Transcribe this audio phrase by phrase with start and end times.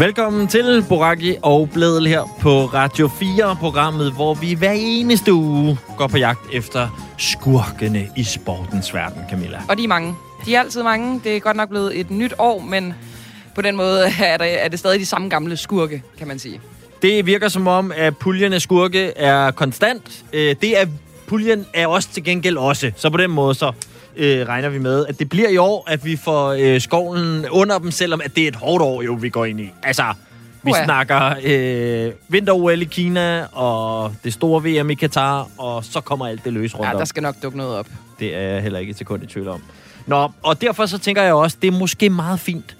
[0.00, 5.78] Velkommen til Boraki og Blædel her på Radio 4, programmet, hvor vi hver eneste uge
[5.96, 9.58] går på jagt efter skurkene i sportens verden, Camilla.
[9.68, 10.14] Og de er mange.
[10.46, 11.20] De er altid mange.
[11.24, 12.94] Det er godt nok blevet et nyt år, men
[13.54, 16.60] på den måde er, der, er det stadig de samme gamle skurke, kan man sige.
[17.02, 20.24] Det virker som om, at puljen af skurke er konstant.
[20.32, 20.86] Øh, Det er
[21.26, 22.92] puljen er også til gengæld også.
[22.96, 23.72] Så på den måde så
[24.16, 27.78] øh, regner vi med, at det bliver i år, at vi får øh, skovlen under
[27.78, 29.70] dem, selvom at det er et hårdt år, jo, vi går ind i.
[29.82, 30.02] Altså,
[30.62, 30.84] vi Uha.
[30.84, 36.44] snakker øh, vinter-OL i Kina, og det store VM i Katar, og så kommer alt
[36.44, 37.86] det løs rundt Ja, der skal nok dukke noget op.
[38.18, 39.62] Det er jeg heller ikke et sekund i tvivl om.
[40.06, 42.76] Nå, og derfor så tænker jeg også, det er måske meget fint,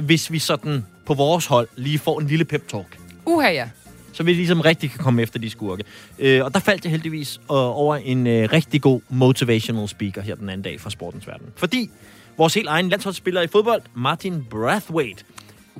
[0.00, 2.98] hvis vi sådan på vores hold lige får en lille pep-talk.
[3.26, 3.68] Uha, ja.
[4.12, 5.84] Så vi ligesom rigtig kan komme efter de skurke.
[6.18, 10.34] Øh, og der faldt jeg heldigvis øh, over en øh, rigtig god motivational speaker her
[10.34, 11.46] den anden dag fra sportens verden.
[11.56, 11.90] Fordi
[12.38, 15.24] vores helt egen landsholdsspiller i fodbold, Martin Brathwaite,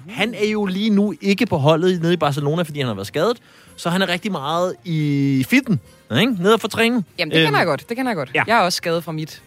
[0.09, 3.07] han er jo lige nu ikke på holdet nede i Barcelona, fordi han har været
[3.07, 3.37] skadet.
[3.77, 5.81] Så han er rigtig meget i fitten,
[6.21, 6.37] ikke?
[6.43, 7.07] nede for træning.
[7.19, 7.89] Jamen, det kender jeg godt.
[7.89, 8.31] Det kender jeg godt.
[8.35, 8.43] ja.
[8.47, 9.43] Jeg er også skadet fra mit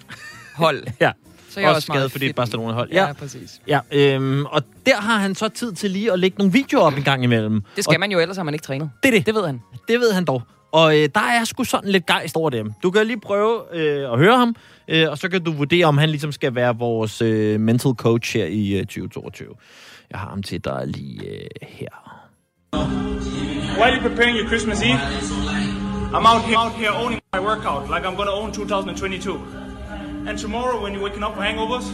[0.55, 0.83] hold.
[1.01, 1.11] Ja,
[1.49, 2.35] Så jeg er også, også skadet for dit.
[2.35, 2.89] Barcelona-hold.
[2.91, 3.61] Ja, Ja, ja, præcis.
[3.67, 6.93] ja øhm, og der har han så tid til lige at lægge nogle videoer op
[6.97, 7.61] en gang imellem.
[7.75, 8.89] Det skal og man jo, ellers har man ikke trænet.
[9.03, 9.25] Det er det.
[9.25, 9.61] Det ved han.
[9.87, 10.41] Det ved han dog.
[10.73, 12.73] Og øh, der er sgu sådan lidt gejst over dem.
[12.83, 14.55] Du kan lige prøve øh, at høre ham,
[14.87, 18.37] øh, og så kan du vurdere, om han ligesom skal være vores øh, mental coach
[18.37, 19.55] her i øh, 2022.
[20.11, 21.87] Jeg har ham til dig lige øh, her.
[23.79, 24.99] While you preparing your Christmas Eve,
[26.15, 29.39] I'm out here, out here owning my workout like I'm gonna own 2022.
[30.27, 31.85] And tomorrow, when you're waking up for hangovers,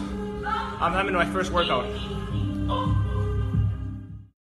[0.82, 1.86] I'm having my first workout.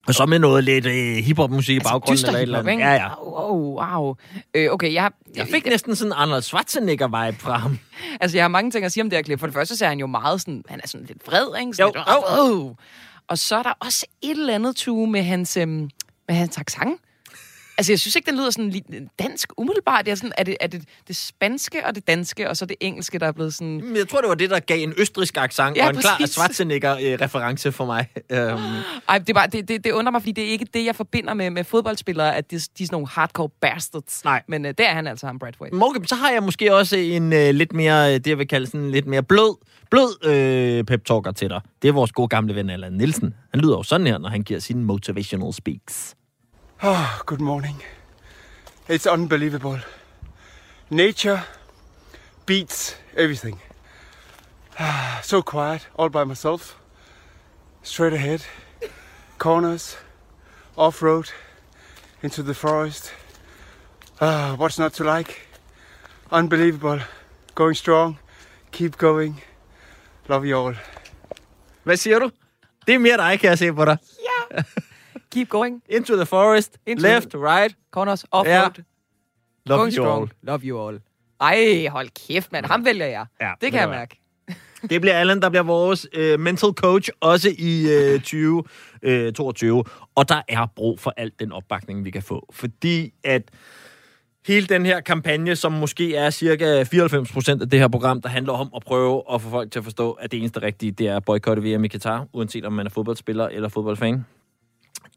[0.08, 2.26] Og så med noget lidt øh, hiphop-musik i baggrunden.
[2.26, 2.80] eller et eller andet.
[2.80, 3.08] Ja, ja.
[3.18, 4.16] Au, au.
[4.54, 7.80] Øh, okay, jeg, Jeg fik næsten sådan en Arnold Schwarzenegger-vibe fra ham.
[8.22, 9.40] Altså, jeg har mange ting at sige om det her klip.
[9.40, 10.64] For det første så er han jo meget sådan...
[10.70, 11.70] Han er sådan lidt vred, ikke?
[11.70, 12.72] Jo, Sådan lidt, oh.
[13.28, 15.90] Og så er der også et eller andet tue med hans, øhm,
[16.28, 17.02] med hans accent.
[17.78, 20.06] Altså, jeg synes ikke, den lyder sådan dansk umiddelbart.
[20.06, 22.76] Det er, sådan, er, det, er det det spanske og det danske, og så det
[22.80, 23.82] engelske, der er blevet sådan...
[23.84, 26.18] Men Jeg tror, det var det, der gav en østrisk accent Ja, og en klar
[26.18, 26.36] præcis.
[26.36, 28.08] Schwarzenegger-reference for mig.
[28.32, 28.60] Øhm,
[29.10, 31.34] Ej, det, bare, det, det, det undrer mig, fordi det er ikke det, jeg forbinder
[31.34, 34.24] med, med fodboldspillere, at de, de er sådan nogle hardcore bastards.
[34.24, 34.44] Nej.
[34.48, 35.70] Men uh, det er han altså, ham Bradway.
[35.82, 38.68] Okay, så har jeg måske også en øh, lidt mere, øh, det jeg vil kalde
[38.68, 39.56] sådan lidt mere blød,
[39.92, 41.62] blød øh, pep-talker til dig.
[41.82, 43.34] Det er vores gode gamle ven, Allan Nielsen.
[43.52, 46.16] Han lyder jo sådan her, når han giver sine motivational speaks.
[46.84, 47.82] Oh, good morning.
[48.90, 49.80] It's unbelievable.
[50.90, 51.44] Nature
[52.46, 53.60] beats everything.
[54.78, 56.76] Ah, so quiet, all by myself.
[57.82, 58.46] Straight ahead.
[59.38, 59.98] Corners,
[60.78, 61.32] off road,
[62.22, 63.14] into the forest.
[64.20, 65.48] Ah, what's not to like?
[66.30, 67.00] Unbelievable.
[67.56, 68.18] Going strong.
[68.72, 69.42] Keep going.
[70.28, 70.76] Love you all.
[71.84, 72.32] Hvad siger du?
[72.88, 73.98] Det er mere dig, kan jeg se på dig.
[75.36, 75.82] Keep going.
[75.90, 78.48] Into the forest, Into left, the- right, Corners, off-road.
[78.48, 78.84] Ja.
[79.66, 80.22] love Going you strong.
[80.22, 80.32] all.
[80.42, 81.00] Love you all.
[81.42, 82.66] Ej, hold kæft, mand.
[82.66, 83.26] Ham vælger jeg.
[83.42, 84.22] Ja, det kan jeg mærke.
[84.90, 89.84] Det bliver Allan, der bliver vores øh, mental coach, også i øh, 2022.
[90.16, 92.48] Og der er brug for alt den opbakning, vi kan få.
[92.54, 93.42] Fordi at
[94.48, 98.30] hele den her kampagne, som måske er cirka 94 procent af det her program, der
[98.30, 101.08] handler om at prøve at få folk til at forstå, at det eneste rigtige, det
[101.08, 104.26] er at boykotte VM i Katar, uanset om man er fodboldspiller eller fodboldfan.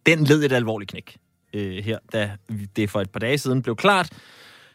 [0.06, 1.16] Den led et alvorligt knæk
[1.54, 2.31] øh, her, da
[2.76, 4.10] det for et par dage siden blev klart,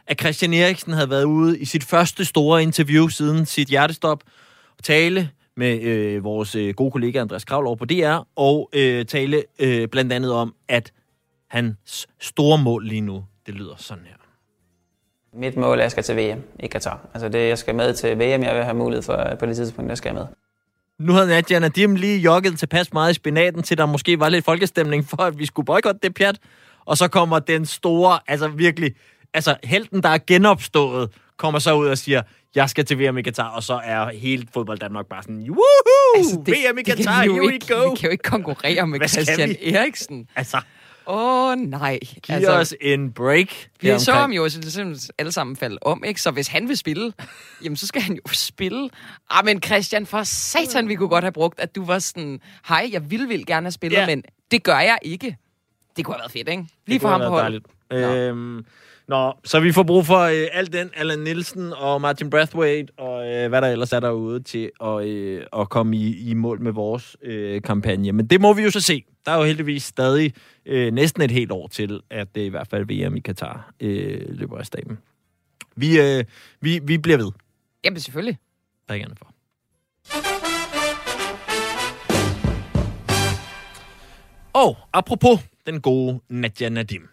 [0.07, 4.23] at Christian Eriksen havde været ude i sit første store interview siden sit hjertestop,
[4.83, 9.87] tale med øh, vores øh, gode kollega Andreas Kravlov på DR, og øh, tale øh,
[9.87, 10.91] blandt andet om, at
[11.49, 14.13] hans store mål lige nu, det lyder sådan her.
[15.33, 17.07] Mit mål er, at jeg skal til VM i Katar.
[17.13, 19.89] Altså det, jeg skal med til VM, jeg vil have mulighed for på det tidspunkt,
[19.89, 20.42] der skal jeg med.
[20.99, 24.45] Nu havde Nadia Nadim lige jogget tilpas meget i spinaten, til der måske var lidt
[24.45, 26.39] folkestemning for, at vi skulle boykotte det pjat.
[26.85, 28.95] Og så kommer den store, altså virkelig,
[29.33, 32.21] altså helten, der er genopstået, kommer så ud og siger,
[32.55, 36.17] jeg skal til VM i Katar, og så er hele fodbold Danmark bare sådan, woohoo,
[36.17, 37.89] altså, det, VM i Katar, here we go.
[37.89, 39.55] Vi kan jo ikke konkurrere med Hvad Christian?
[39.61, 40.27] Eriksen.
[40.35, 40.61] Altså,
[41.07, 41.99] Åh, oh, nej.
[42.23, 43.47] giv altså, os en break.
[43.81, 46.21] Vi så ham jo simpelthen alle sammen falde om, ikke?
[46.21, 47.13] Så hvis han vil spille,
[47.63, 48.89] jamen så skal han jo spille.
[49.29, 52.89] Ah, men Christian, for satan, vi kunne godt have brugt, at du var sådan, hej,
[52.91, 54.05] jeg vil vil gerne have spillet, ja.
[54.05, 55.37] men det gør jeg ikke.
[55.97, 56.65] Det kunne have været fedt, ikke?
[56.87, 57.61] Lige Det for ham på været hold.
[57.91, 58.29] dejligt.
[58.29, 58.65] Øhm,
[59.07, 63.27] Nå, så vi får brug for øh, alt den Allan Nielsen og Martin Brathwaite og
[63.27, 66.71] øh, hvad der ellers er derude til at, øh, at komme i, i mål med
[66.71, 68.11] vores øh, kampagne.
[68.11, 69.03] Men det må vi jo så se.
[69.25, 70.33] Der er jo heldigvis stadig
[70.65, 74.21] øh, næsten et helt år til, at det i hvert fald VM i Katar øh,
[74.29, 74.97] løber af staben.
[75.75, 76.23] Vi, øh,
[76.61, 77.31] vi, vi bliver ved.
[77.83, 78.37] Jamen, selvfølgelig.
[78.93, 79.33] Ikke andet for.
[84.53, 87.09] Og apropos den gode Nadia Nadim,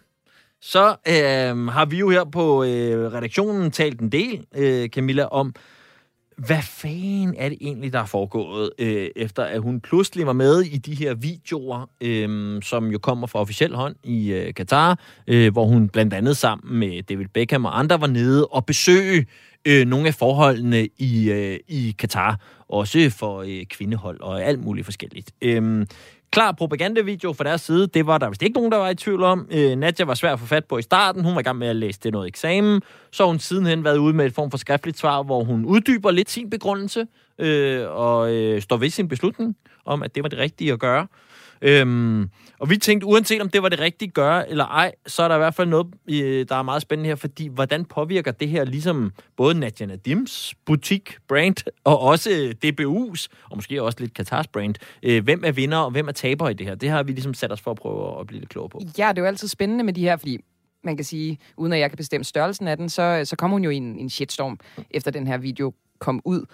[0.62, 5.54] så øh, har vi jo her på øh, redaktionen talt en del, øh, Camilla, om,
[6.46, 10.60] hvad fanden er det egentlig, der er foregået, øh, efter at hun pludselig var med
[10.60, 15.52] i de her videoer, øh, som jo kommer fra officiel hånd i øh, Katar, øh,
[15.52, 19.26] hvor hun blandt andet sammen med David Beckham og andre var nede og besøge
[19.64, 24.84] øh, nogle af forholdene i, øh, i Katar, også for øh, kvindehold og alt muligt
[24.84, 25.32] forskelligt.
[25.42, 25.86] Øh,
[26.32, 27.86] klar propagandavideo fra deres side.
[27.86, 29.48] Det var der vist ikke nogen, der var i tvivl om.
[29.50, 31.24] Øh, Nadja var svær at få fat på i starten.
[31.24, 32.82] Hun var i gang med at læse det noget eksamen.
[33.10, 36.10] Så har hun sidenhen været ude med et form for skriftligt svar, hvor hun uddyber
[36.10, 37.06] lidt sin begrundelse
[37.38, 41.06] øh, og øh, står ved sin beslutning om, at det var det rigtige at gøre.
[41.62, 45.22] Øhm, og vi tænkte, uanset om det var det rigtige at gøre eller ej, så
[45.22, 48.32] er der i hvert fald noget, øh, der er meget spændende her, fordi hvordan påvirker
[48.32, 54.14] det her ligesom både Nadia Nadims butik, brand, og også DBU's, og måske også lidt
[54.14, 54.74] Katars brand.
[55.02, 56.74] Øh, hvem er vinder, og hvem er taber i det her?
[56.74, 58.80] Det har vi ligesom sat os for at prøve at blive lidt klogere på.
[58.98, 60.38] Ja, det er jo altid spændende med de her, fordi
[60.84, 63.64] man kan sige, uden at jeg kan bestemme størrelsen af den, så, så kom hun
[63.64, 64.58] jo i en, en shitstorm,
[64.90, 66.44] efter den her video kom ud.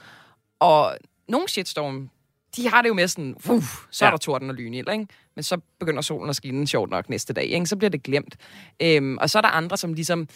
[0.60, 0.96] Og
[1.28, 2.10] nogle shitstorm,
[2.56, 5.06] de har det jo med sådan, uh, så er der torden og lyn i, ikke?
[5.34, 7.66] Men så begynder solen at skinne sjovt nok næste dag, ikke?
[7.66, 8.36] Så bliver det glemt.
[8.82, 10.28] Øhm, og så er der andre, som ligesom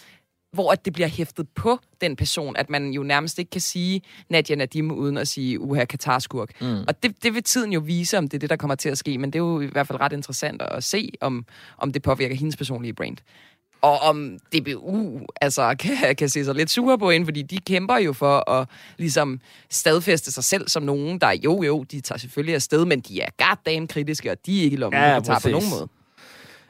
[0.51, 4.01] hvor at det bliver hæftet på den person, at man jo nærmest ikke kan sige
[4.29, 6.61] Nadia Nadim uden at sige uha Katarskurk.
[6.61, 6.83] Mm.
[6.87, 8.97] Og det, det vil tiden jo vise, om det er det, der kommer til at
[8.97, 11.45] ske, men det er jo i hvert fald ret interessant at se, om,
[11.77, 13.17] om det påvirker hendes personlige brand.
[13.81, 17.97] Og om DBU altså, kan, kan se sig lidt sure på hende, fordi de kæmper
[17.97, 18.67] jo for at
[18.97, 19.39] ligesom
[19.69, 23.27] stadfæste sig selv som nogen, der jo jo, de tager selvfølgelig afsted, men de er
[23.37, 25.87] goddamn kritiske, og de er ikke i lommen Ja, på nogen måde.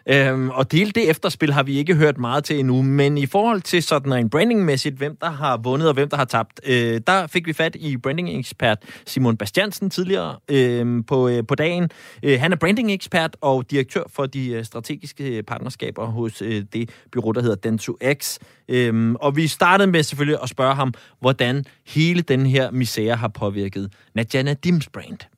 [0.09, 3.61] Øhm, og hele det efterspil har vi ikke hørt meget til endnu, men i forhold
[3.61, 7.27] til sådan en brandingmæssigt, hvem der har vundet og hvem der har tabt, øh, der
[7.27, 11.89] fik vi fat i branding-ekspert Simon Bastiansen tidligere øh, på, øh, på dagen.
[12.23, 16.89] Øh, han er branding-ekspert og direktør for de øh, strategiske øh, partnerskaber hos øh, det
[17.11, 18.37] bureau, der hedder Dentsu-X.
[18.69, 23.27] Øh, og vi startede med selvfølgelig at spørge ham, hvordan hele den her misære har
[23.27, 25.30] påvirket Najana Dims brand.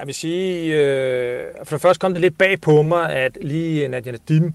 [0.00, 3.84] Jeg vil sige, øh, for det første kom det lidt bag på mig, at lige
[3.84, 4.54] øh, Nadia Nadim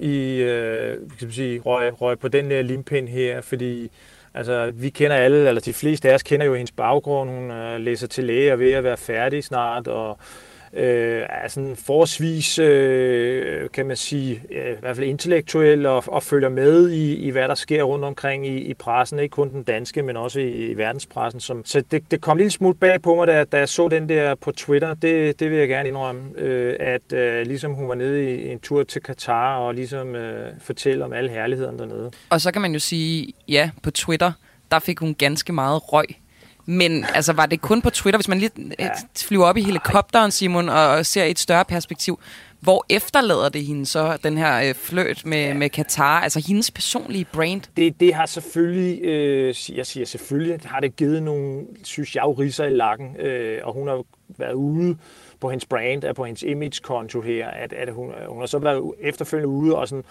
[0.00, 3.90] i, øh, kan man sige, røg, røg på den der limpind her, fordi
[4.34, 7.30] altså, vi kender alle, eller de fleste af os kender jo hendes baggrund.
[7.30, 10.18] Hun øh, læser til læge og er ved at være færdig snart, og
[10.76, 16.22] øh, er sådan forholdsvis, øh, kan man sige, øh, i hvert fald intellektuel og, og
[16.22, 19.18] følger med i, i, hvad der sker rundt omkring i, i pressen.
[19.18, 21.40] Ikke kun den danske, men også i, i verdenspressen.
[21.40, 23.88] Som, så det, det kom en lille smule bag på mig, da, da jeg så
[23.88, 24.94] den der på Twitter.
[24.94, 28.60] Det, det vil jeg gerne indrømme, øh, at øh, ligesom hun var nede i en
[28.60, 32.10] tur til Katar og ligesom øh, fortælle om alle herlighederne dernede.
[32.30, 34.32] Og så kan man jo sige, ja, på Twitter,
[34.70, 36.06] der fik hun ganske meget røg.
[36.66, 38.90] Men altså, var det kun på Twitter, hvis man lige ja.
[39.16, 42.20] flyver op i helikopteren, Simon, og, ser et større perspektiv,
[42.60, 45.54] hvor efterlader det hende så, den her øh, fløjt med, ja.
[45.54, 47.60] med Katar, altså hendes personlige brand?
[47.76, 52.64] Det, det har selvfølgelig, øh, jeg siger selvfølgelig, har det givet nogle, synes jeg, riser
[52.64, 54.96] i lakken, øh, og hun har været ude
[55.40, 58.92] på hendes brand, og på hendes image-konto her, at, at hun, hun har så været
[59.00, 60.04] efterfølgende ude og sådan,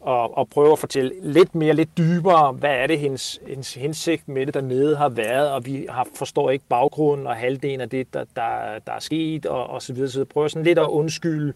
[0.00, 4.28] og, og prøve at fortælle lidt mere, lidt dybere hvad er det, hendes, hendes hensigt
[4.28, 8.14] med det dernede har været, og vi har, forstår ikke baggrunden og halvdelen af det,
[8.14, 10.10] der, der, der er sket, og, og så videre.
[10.10, 11.52] Så prøver sådan lidt at undskylde.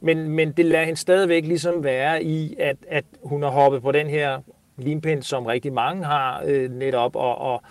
[0.00, 3.92] Men, men det lader hende stadigvæk ligesom være i, at, at hun har hoppet på
[3.92, 4.38] den her
[4.76, 7.62] limpind, som rigtig mange har øh, netop, og, og,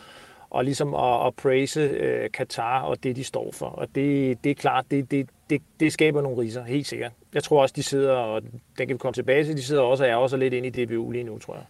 [0.51, 3.65] og ligesom at, at praise øh, Katar og det, de står for.
[3.65, 7.11] Og det, det er klart, det, det, det, det skaber nogle riser, helt sikkert.
[7.33, 10.03] Jeg tror også, de sidder, og den kan vi komme tilbage til, de sidder også
[10.03, 11.63] og er også lidt inde i DBU lige nu, tror jeg.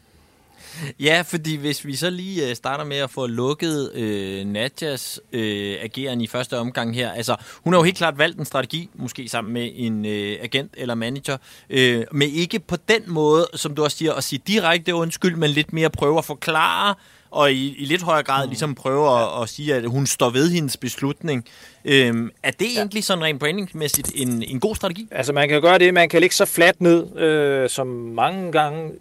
[1.00, 5.76] Ja, fordi hvis vi så lige øh, starter med at få lukket øh, Nadjas øh,
[5.82, 7.12] ageren i første omgang her.
[7.12, 10.74] Altså, hun har jo helt klart valgt en strategi, måske sammen med en øh, agent
[10.78, 11.38] eller manager,
[11.70, 15.50] øh, men ikke på den måde, som du også siger, at sige direkte undskyld, men
[15.50, 16.96] lidt mere prøve at forklare,
[17.32, 20.52] og i, i lidt højere grad ligesom prøve at, at sige, at hun står ved
[20.52, 21.46] hendes beslutning.
[21.86, 25.08] Øh, er det egentlig sådan rent brandingmæssigt en, en god strategi?
[25.12, 28.92] Altså man kan gøre det, man kan ligge så fladt ned, øh, som mange gange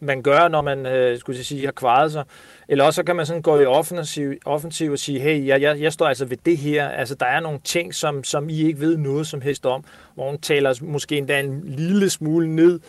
[0.00, 2.24] man gør, når man øh, skulle sige, har kvaret sig.
[2.68, 5.80] Eller også så kan man sådan gå i offensiv, offensiv og sige, hey, jeg, jeg,
[5.80, 6.88] jeg står altså ved det her.
[6.88, 9.84] Altså der er nogle ting, som, som I ikke ved noget som helst om,
[10.14, 12.80] hvor hun taler måske endda en lille smule ned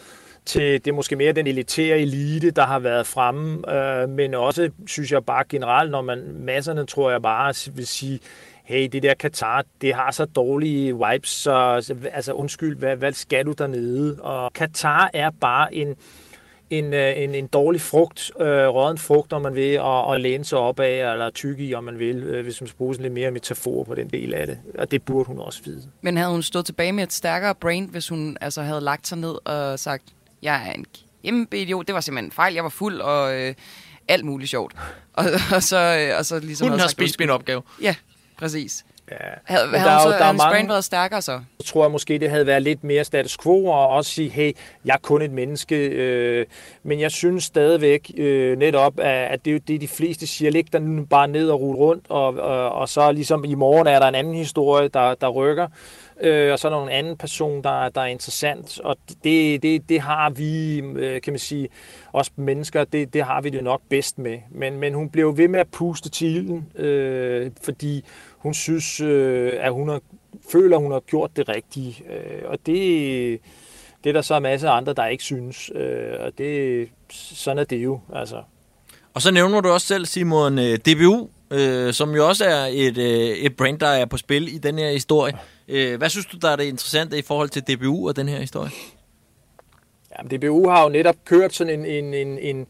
[0.45, 5.11] til det måske mere den elitære elite, der har været fremme, øh, men også, synes
[5.11, 8.19] jeg bare generelt, når man, masserne tror jeg bare vil sige,
[8.63, 11.51] hey, det der Katar, det har så dårlige vibes, så
[12.13, 14.17] altså undskyld, hvad, hvad skal du dernede?
[14.21, 15.95] Og Katar er bare en,
[16.69, 20.45] en, øh, en, en dårlig frugt, øh, råden frugt, om man vil, og, og læne
[20.45, 23.03] sig op af, eller tykke i, om man vil, øh, hvis man skal bruge sådan
[23.03, 24.57] lidt mere metafor på den del af det.
[24.77, 25.81] Og det burde hun også vide.
[26.01, 29.17] Men havde hun stået tilbage med et stærkere brain, hvis hun altså havde lagt sig
[29.17, 30.03] ned og sagt,
[30.41, 30.85] jeg er en
[31.23, 33.53] kæmpe idiot, det var simpelthen en fejl, jeg var fuld, og øh,
[34.07, 34.73] alt muligt sjovt.
[35.13, 35.77] Og, og, så,
[36.09, 37.61] øh, og så ligesom Hun har sagt, spist min opgave.
[37.81, 37.95] Ja,
[38.39, 38.85] præcis.
[39.11, 39.15] Ja.
[39.43, 41.39] Havde, havde, der er så, der er hans mange- været stærkere så?
[41.61, 44.53] Så tror jeg måske, det havde været lidt mere status quo, og også sige, hey,
[44.85, 45.75] jeg er kun et menneske.
[45.75, 46.45] Øh,
[46.83, 50.81] men jeg synes stadigvæk øh, netop, at, det er det, de fleste siger, læg dig
[50.81, 54.07] nu bare ned og rulle rundt, og, og, og så ligesom i morgen er der
[54.07, 55.67] en anden historie, der, der rykker.
[56.21, 59.89] Øh, og så er der en anden person, der, der er interessant, og det, det,
[59.89, 61.69] det har vi, øh, kan man sige,
[62.13, 64.39] os mennesker, det, det har vi det nok bedst med.
[64.51, 68.03] Men, men hun blev ved med at puste til ilden, øh, fordi
[68.37, 70.01] hun synes, øh, at hun har,
[70.51, 72.03] føler, at hun har gjort det rigtige.
[72.09, 73.39] Øh, og det,
[74.03, 75.71] det er der så en masse andre, der ikke synes.
[75.75, 77.99] Øh, og det, sådan er det jo.
[78.13, 78.43] Altså.
[79.13, 82.97] Og så nævner du også selv, Simon, øh, DBU, øh, som jo også er et,
[82.97, 85.33] øh, et brand, der er på spil i den her historie.
[85.67, 88.39] Øh, hvad synes du, der er det interessante i forhold til DBU og den her
[88.39, 88.71] historie?
[90.17, 92.67] Jamen, DBU har jo netop kørt sådan en, en, en, en,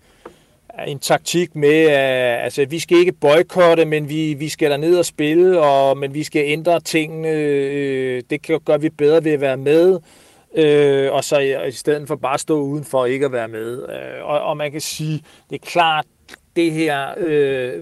[0.87, 5.05] en taktik med, at altså, vi skal ikke boykotte, men vi, vi skal ned og
[5.05, 7.29] spille, og, men vi skal ændre tingene.
[7.29, 9.99] Øh, det kan, gør vi bedre ved at være med,
[10.55, 13.89] øh, og så i, stedet for bare at stå udenfor og ikke at være med.
[13.89, 16.05] Øh, og, og man kan sige, det er klart,
[16.55, 17.07] det her...
[17.17, 17.73] Øh,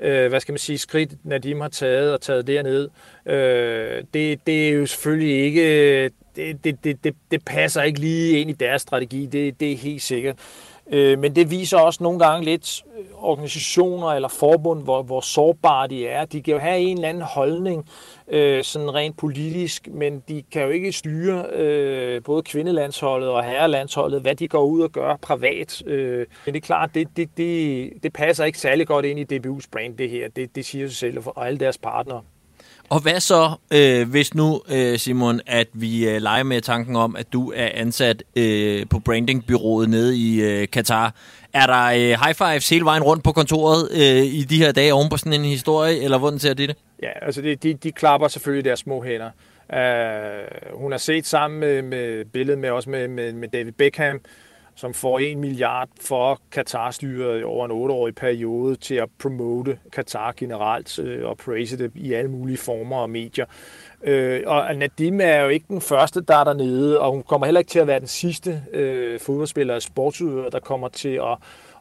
[0.00, 2.88] øh, hvad skal man sige, skridt, Nadim har taget og taget derned,
[3.26, 6.04] øh, det, det er jo selvfølgelig ikke,
[6.36, 9.76] det, det, det, det, det passer ikke lige ind i deres strategi, det, det er
[9.76, 10.36] helt sikkert.
[10.92, 15.88] Øh, men det viser også nogle gange lidt øh, organisationer eller forbund, hvor, hvor sårbare
[15.88, 16.24] de er.
[16.24, 17.88] De kan jo have en eller anden holdning,
[18.28, 24.20] øh, sådan rent politisk, men de kan jo ikke styre øh, både kvindelandsholdet og herrelandsholdet,
[24.20, 25.82] hvad de går ud og gør privat.
[25.86, 29.36] Øh, men det er klart, det, det, det, det passer ikke særlig godt ind i
[29.36, 30.28] DBU's brand, det her.
[30.28, 32.22] Det, det siger sig selv, og alle deres partnere.
[32.90, 37.16] Og hvad så, øh, hvis nu, øh, Simon, at vi øh, leger med tanken om,
[37.16, 41.14] at du er ansat øh, på brandingbyrået nede i øh, Katar.
[41.52, 44.94] Er der øh, high fives hele vejen rundt på kontoret øh, i de her dage
[44.94, 46.76] oven på sådan en historie, eller hvordan ser de det?
[47.02, 49.30] Ja, altså de, de, de klapper selvfølgelig deres små hænder.
[49.72, 54.20] Uh, hun har set sammen med, med billedet med også med, med, med David Beckham,
[54.78, 60.98] som får 1 milliard for Katar-styret over en 8-årig periode til at promote Katar generelt
[60.98, 63.46] øh, og praise det i alle mulige former og medier.
[64.02, 67.58] Øh, og Nadim er jo ikke den første, der er dernede, og hun kommer heller
[67.58, 71.38] ikke til at være den sidste øh, fodboldspiller og sportsudøver, der kommer til at,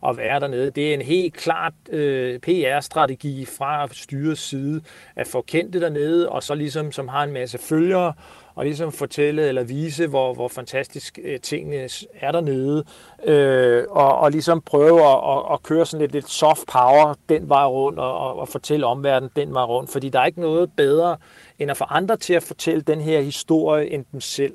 [0.10, 0.72] at være dernede.
[0.72, 4.82] Det er en helt klart øh, PR-strategi fra styrets side
[5.16, 8.14] at få kendt det dernede, og så ligesom, som har en masse følgere,
[8.58, 12.84] og ligesom fortælle eller vise, hvor, hvor fantastisk øh, tingene er dernede,
[13.26, 17.50] øh, og, og ligesom prøve at, at, at køre sådan lidt, lidt soft power den
[17.50, 20.72] vej rundt, og, og, og fortælle omverdenen den vej rundt, fordi der er ikke noget
[20.78, 21.18] bedre,
[21.60, 24.54] end at få andre til at fortælle den her historie end dem selv.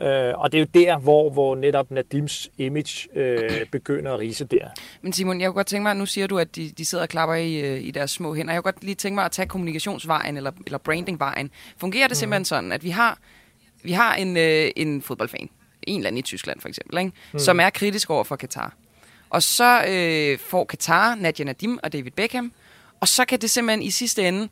[0.00, 4.44] Øh, og det er jo der, hvor, hvor netop Nadims image øh, begynder at rise
[4.44, 4.68] der.
[5.02, 7.08] Men Simon, jeg kunne godt tænke mig, nu siger du, at de, de sidder og
[7.08, 8.52] klapper i, øh, i deres små hænder.
[8.52, 11.50] Jeg kunne godt lige tænke mig at tage kommunikationsvejen eller, eller brandingvejen.
[11.76, 13.18] Fungerer det simpelthen sådan, at vi har,
[13.82, 15.48] vi har en, øh, en fodboldfan,
[15.82, 17.12] en eller anden i Tyskland for eksempel, ikke?
[17.32, 17.38] Mm.
[17.38, 18.74] som er kritisk over for Katar.
[19.30, 22.52] Og så øh, får Katar, Nadia Nadim og David Beckham,
[23.00, 24.48] og så kan det simpelthen i sidste ende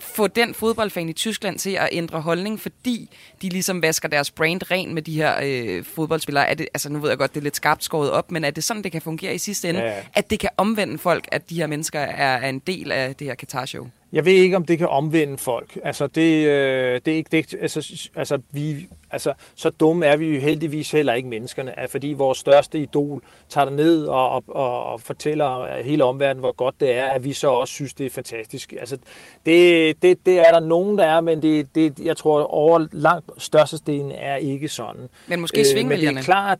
[0.00, 3.10] få den fodboldfan i Tyskland til at ændre holdning, fordi
[3.42, 6.48] de ligesom vasker deres brand ren med de her øh, fodboldspillere.
[6.48, 8.50] Er det, altså nu ved jeg godt, det er lidt skarpt skåret op, men er
[8.50, 9.80] det sådan, det kan fungere i sidste ende?
[9.80, 9.94] Ja.
[10.14, 13.26] At det kan omvende folk, at de her mennesker er, er en del af det
[13.26, 13.88] her Qatar-show?
[14.12, 15.78] Jeg ved ikke, om det kan omvende folk.
[15.84, 17.54] Altså, det, øh, det er ikke det.
[17.60, 22.12] Altså, altså, vi, altså, så dumme er vi jo heldigvis heller ikke menneskerne, at fordi
[22.12, 26.80] vores største idol tager det ned og, og, og, og fortæller hele omverdenen, hvor godt
[26.80, 28.72] det er, at vi så også synes, det er fantastisk.
[28.80, 28.98] Altså,
[29.46, 33.30] det, det, det er der nogen, der er, men det, det, jeg tror, over langt
[33.38, 35.08] størstedelen er ikke sådan.
[35.26, 36.58] Men måske Øh, men det er klart,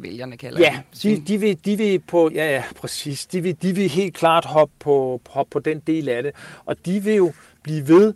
[0.00, 1.16] vælgerne kalder Ja, dem.
[1.16, 3.26] de, de, vil, de vil på, ja, ja, præcis.
[3.26, 6.32] De vil, de vil helt klart hoppe på, hoppe på den del af det.
[6.64, 7.32] Og de vil jo
[7.62, 8.14] blive ved,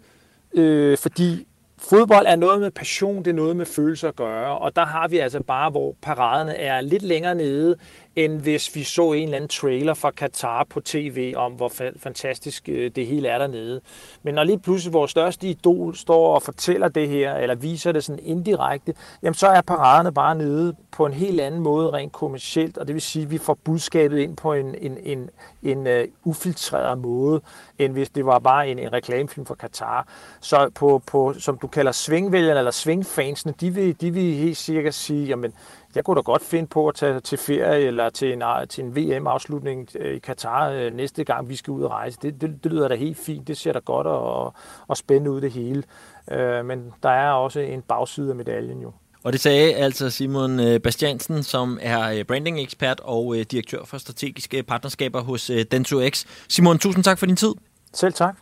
[0.54, 1.46] øh, fordi
[1.78, 4.58] fodbold er noget med passion, det er noget med følelser at gøre.
[4.58, 7.76] Og der har vi altså bare, hvor paraderne er lidt længere nede,
[8.18, 12.68] end hvis vi så en eller anden trailer fra Katar på tv om, hvor fantastisk
[12.68, 13.80] øh, det hele er dernede.
[14.22, 18.04] Men når lige pludselig vores største idol står og fortæller det her, eller viser det
[18.04, 22.78] sådan indirekte, jamen så er paraderne bare nede på en helt anden måde rent kommercielt,
[22.78, 25.30] og det vil sige, at vi får budskabet ind på en, en, en,
[25.62, 25.92] en uh,
[26.24, 27.40] ufiltreret måde,
[27.78, 30.08] end hvis det var bare en, en reklamefilm for Katar.
[30.40, 34.94] Så på, på, som du kalder svingvælgerne eller svingfansene, de vil, de vil helt sikkert
[34.94, 35.52] sige, jamen
[35.94, 38.96] jeg kunne da godt finde på at tage til ferie eller til en, til en
[38.96, 42.18] VM-afslutning øh, i Katar øh, næste gang, vi skal ud og rejse.
[42.22, 43.48] Det, det, det lyder da helt fint.
[43.48, 44.54] Det ser da godt og,
[44.88, 45.82] og spændende ud det hele.
[46.30, 48.92] Øh, men der er også en bagside af medaljen jo.
[49.24, 55.50] Og det sagde altså Simon Bastiansen, som er branding-ekspert og direktør for strategiske partnerskaber hos
[55.70, 56.24] Dentsu X.
[56.48, 57.54] Simon, tusind tak for din tid.
[57.94, 58.36] Selv tak.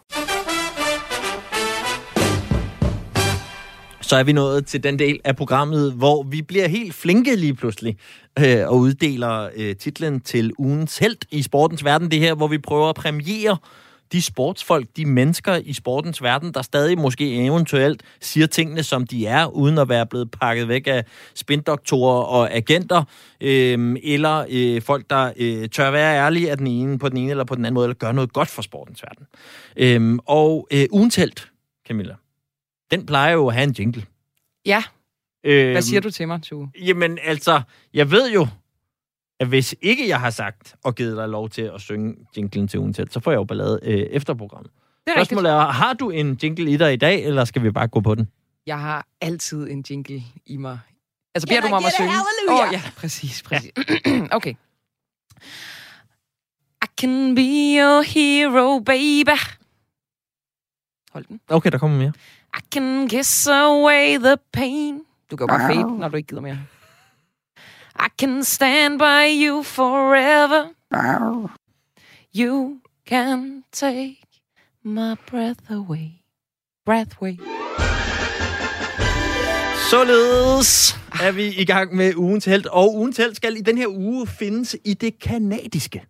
[4.07, 7.55] Så er vi nået til den del af programmet, hvor vi bliver helt flinke lige
[7.55, 7.97] pludselig
[8.39, 12.11] øh, og uddeler øh, titlen til ugens held i sportens verden.
[12.11, 13.57] Det her, hvor vi prøver at premiere
[14.13, 19.27] de sportsfolk, de mennesker i sportens verden, der stadig måske eventuelt siger tingene, som de
[19.27, 23.05] er, uden at være blevet pakket væk af spindoktorer og agenter,
[23.41, 27.31] øh, eller øh, folk, der øh, tør være ærlige af den ene, på den ene
[27.31, 29.27] eller på den anden måde, eller gør noget godt for sportens verden.
[29.77, 31.49] Øh, og øh, ugens held,
[31.89, 32.15] Camilla,
[32.91, 34.07] den plejer jo at have en jingle.
[34.67, 34.83] Ja.
[35.45, 36.71] Øhm, Hvad siger du til mig, Tue?
[36.81, 37.63] Jamen, altså,
[37.95, 38.49] jeg ved jo,
[39.41, 42.81] at hvis ikke jeg har sagt og givet dig lov til at synge jinglen til
[42.81, 44.71] ugen til, så får jeg jo ballade øh, efter programmet.
[45.07, 47.71] Det er Spørgsmålet er, har du en jingle i dig i dag, eller skal vi
[47.71, 48.29] bare gå på den?
[48.67, 50.79] Jeg har altid en jingle i mig.
[51.35, 52.11] Altså, beder du mig om at synge?
[52.49, 53.73] Åh, oh, ja, præcis, præcis.
[54.07, 54.27] Ja.
[54.37, 54.55] okay.
[56.85, 59.39] I can be your hero, baby.
[61.13, 61.41] Hold den.
[61.49, 62.13] Okay, der kommer mere.
[62.57, 65.01] I can kiss away the pain.
[65.31, 66.59] Du kan jo bare fade, når du ikke gider mere.
[67.99, 70.69] I can stand by you forever.
[72.35, 74.19] You can take
[74.85, 76.11] my breath away.
[76.87, 77.39] Breath away.
[79.91, 83.87] Således er vi i gang med ugens held, og ugens held skal i den her
[83.87, 86.07] uge findes i det kanadiske.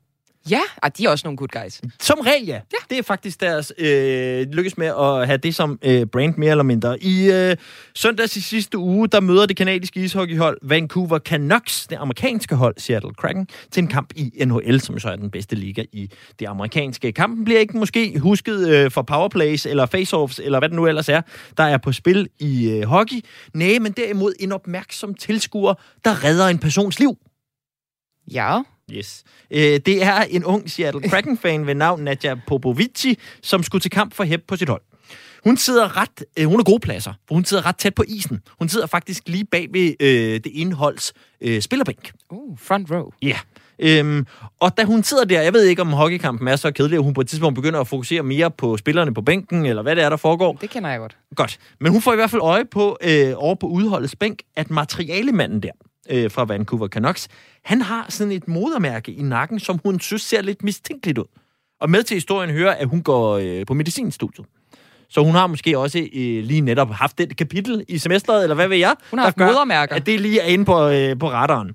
[0.51, 1.81] Ja, og de er også nogle good guys.
[2.01, 2.55] Som regel, ja.
[2.55, 2.77] ja.
[2.91, 6.65] Det er faktisk deres øh, lykkes med at have det som øh, brand mere eller
[6.65, 7.03] mindre.
[7.03, 7.57] I øh,
[7.95, 13.15] søndags i sidste uge, der møder det kanadiske ishockeyhold Vancouver Canucks, det amerikanske hold Seattle
[13.15, 17.13] Kraken, til en kamp i NHL, som så er den bedste liga i det amerikanske.
[17.13, 21.09] Kampen bliver ikke måske husket øh, for powerplays eller faceoffs, eller hvad det nu ellers
[21.09, 21.21] er,
[21.57, 23.17] der er på spil i øh, hockey.
[23.55, 27.17] Nej, men derimod en opmærksom tilskuer, der redder en persons liv.
[28.33, 28.63] Ja.
[28.93, 29.25] Yes.
[29.51, 34.15] Øh, det er en ung Seattle Kraken-fan ved navn Nadja Popovici, som skulle til kamp
[34.15, 34.83] for HEP på sit hold.
[35.45, 38.41] Hun sidder ret, øh, hun er gode pladser, for hun sidder ret tæt på isen.
[38.59, 42.13] Hun sidder faktisk lige bag ved øh, det indholds øh, spillerbænk.
[42.31, 43.11] Uh, front row.
[43.23, 43.29] Ja.
[43.29, 43.39] Yeah.
[43.79, 44.27] Øhm,
[44.61, 47.15] og da hun sidder der, jeg ved ikke om hockeykampen er så kedelig, at hun
[47.15, 50.09] på et tidspunkt begynder at fokusere mere på spillerne på bænken, eller hvad det er,
[50.09, 50.53] der foregår.
[50.61, 51.17] Det kender jeg godt.
[51.37, 51.59] Godt.
[51.81, 55.63] Men hun får i hvert fald øje på, øh, over på udholdets bænk, at materialemanden
[55.63, 55.71] der,
[56.11, 57.29] øh, fra Vancouver Canucks,
[57.65, 61.25] han har sådan et modermærke i nakken, som hun synes ser lidt mistænkeligt ud.
[61.81, 64.47] Og med til historien hører, at hun går øh, på medicinstudiet.
[65.09, 68.69] Så hun har måske også øh, lige netop haft det kapitel i semesteret, eller hvad
[68.69, 68.97] ved jeg?
[69.11, 69.97] Hun har der modermærker.
[69.97, 71.75] At det lige er inde på, øh, på radaren.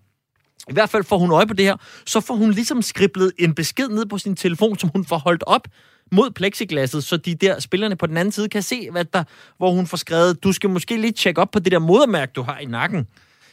[0.69, 3.55] I hvert fald får hun øje på det her, så får hun ligesom skriblet en
[3.55, 5.67] besked ned på sin telefon, som hun får holdt op
[6.11, 9.23] mod plexiglasset, så de der spillerne på den anden side kan se, hvad der,
[9.57, 12.41] hvor hun får skrevet, du skal måske lige tjekke op på det der modermærke, du
[12.41, 13.07] har i nakken.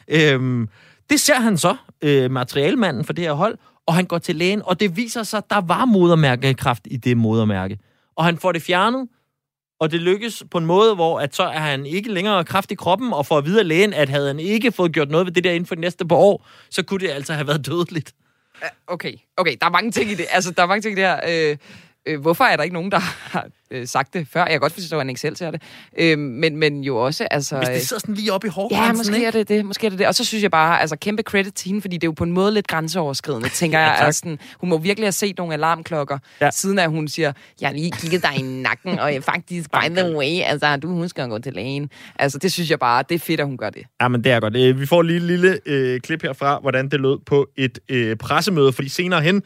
[0.08, 0.68] Øhm,
[1.10, 4.62] det ser han så, øh, materialmanden for det her hold, og han går til lægen,
[4.64, 7.78] og det viser sig, at der var modermærkekraft i det modermærke.
[8.16, 9.08] Og han får det fjernet,
[9.80, 12.74] og det lykkes på en måde, hvor at så er han ikke længere kraft i
[12.74, 15.32] kroppen, og får at vide af lægen, at havde han ikke fået gjort noget ved
[15.32, 18.14] det der inden for de næste par år, så kunne det altså have været dødeligt.
[18.62, 20.26] Øh, okay, okay, der er mange ting i det.
[20.30, 21.50] Altså, der er mange ting i det her.
[21.50, 21.56] Øh,
[22.06, 24.40] øh, hvorfor er der ikke nogen, der har øh, sagt det før?
[24.40, 25.62] Jeg kan godt forstå, at han ikke selv ser det.
[25.98, 27.56] Øh, men, men jo også, altså...
[27.56, 29.26] Hvis det sidder sådan lige oppe i hårgrænsen, Ja, måske ikke?
[29.26, 29.64] er det det.
[29.64, 30.06] Måske er det det.
[30.06, 32.24] Og så synes jeg bare, altså kæmpe credit til hende, fordi det er jo på
[32.24, 33.96] en måde lidt grænseoverskridende, tænker jeg.
[33.98, 36.50] Altså, sådan, hun må virkelig have set nogle alarmklokker, ja.
[36.50, 39.88] siden at hun siger, jeg har lige kigget dig i nakken, og jeg faktisk, by
[39.96, 41.90] the way, altså, du husker at gå til lægen.
[42.18, 43.82] Altså, det synes jeg bare, det er fedt, at hun gør det.
[44.00, 44.56] Ja, men det er godt.
[44.56, 48.16] Øh, vi får lige et lille øh, klip herfra, hvordan det lød på et øh,
[48.16, 49.42] pressemøde, fordi senere hen,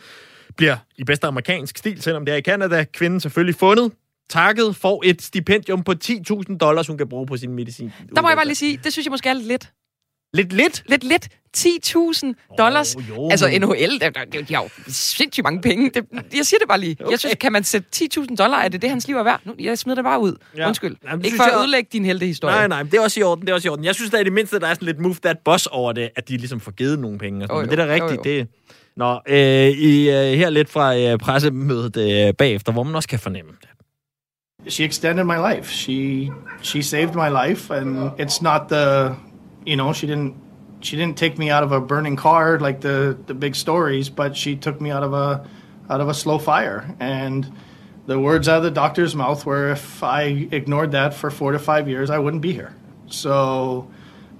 [0.56, 3.92] bliver i bedste amerikansk stil, selvom det er i Canada, kvinden selvfølgelig fundet,
[4.30, 7.92] takket, får et stipendium på 10.000 dollars, hun kan bruge på sin medicin.
[8.16, 9.70] Der må jeg bare lige sige, det synes jeg måske er lidt.
[10.34, 10.82] Lidt lidt?
[10.86, 11.28] Lidt lidt.
[11.56, 12.94] 10.000 dollars.
[12.96, 13.28] Oh, jo.
[13.30, 15.90] Altså NHL, de, de har jo sindssygt mange penge.
[15.90, 16.04] Det,
[16.36, 16.96] jeg siger det bare lige.
[17.00, 17.10] Okay.
[17.10, 19.40] Jeg synes, kan man sætte 10.000 dollars, er det det, hans liv er værd?
[19.44, 20.36] Nu, jeg smider det bare ud.
[20.56, 20.66] Ja.
[20.68, 20.96] Undskyld.
[21.04, 22.54] Jamen, ikke for at ødelægge din heltehistorie.
[22.54, 23.42] Nej, nej, det er også i orden.
[23.42, 23.84] Det er også i orden.
[23.84, 26.10] Jeg synes da i det mindste, der er sådan lidt move that boss over det,
[26.16, 27.44] at de ligesom får givet nogle penge.
[27.44, 27.56] Og sådan.
[27.56, 28.26] Oh, Men det er da rigtigt.
[28.26, 28.38] Jo, jo.
[28.38, 28.48] Det,
[28.96, 33.18] Nå, øh, I øh, her lidt fra øh, pressemødet øh, bagefter, hvor man også kan
[33.18, 33.68] fornemme det.
[34.68, 35.70] she extended my life.
[35.70, 36.31] She
[36.62, 39.16] she saved my life, and it's not the,
[39.64, 40.37] you know, she didn't
[40.81, 44.37] she didn't take me out of a burning car like the the big stories, but
[44.37, 45.46] she took me out of a
[45.90, 46.94] out of a slow fire.
[47.00, 47.52] And
[48.07, 51.59] the words out of the doctor's mouth were, if I ignored that for four to
[51.59, 52.74] five years, I wouldn't be here.
[53.07, 53.90] So.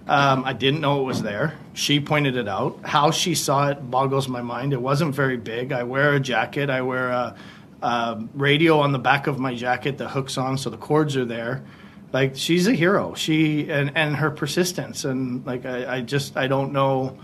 [0.09, 1.57] Um, I didn't know it was there.
[1.75, 2.81] She pointed it out.
[2.83, 4.73] How she saw it boggles my mind.
[4.73, 5.73] It wasn't very big.
[5.73, 6.71] I wear a jacket.
[6.71, 7.37] I wear a,
[7.83, 11.25] um, radio on the back of my jacket that hooks on so the cords are
[11.25, 11.65] there.
[12.13, 13.15] Like she's a hero.
[13.15, 17.19] She and and her persistence and like I, I just I don't know.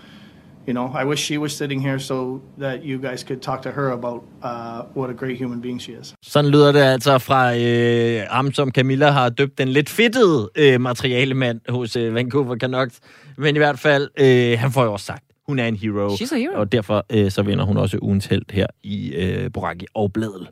[0.68, 3.70] You know, I wish she was sitting here so that you guys could talk to
[3.70, 6.14] her about uh, what a great human being she is.
[6.22, 10.80] Sådan lyder det altså fra øh, ham, som Camilla har døbt den lidt fedtede øh,
[10.80, 13.00] materialemand hos øh, Vancouver Canucks.
[13.36, 16.08] Men i hvert fald, øh, han får jo også sagt, hun er en hero.
[16.08, 16.60] She's a hero.
[16.60, 20.48] Og derfor øh, så vinder hun også ugens held her i øh, Boraki og Blædel.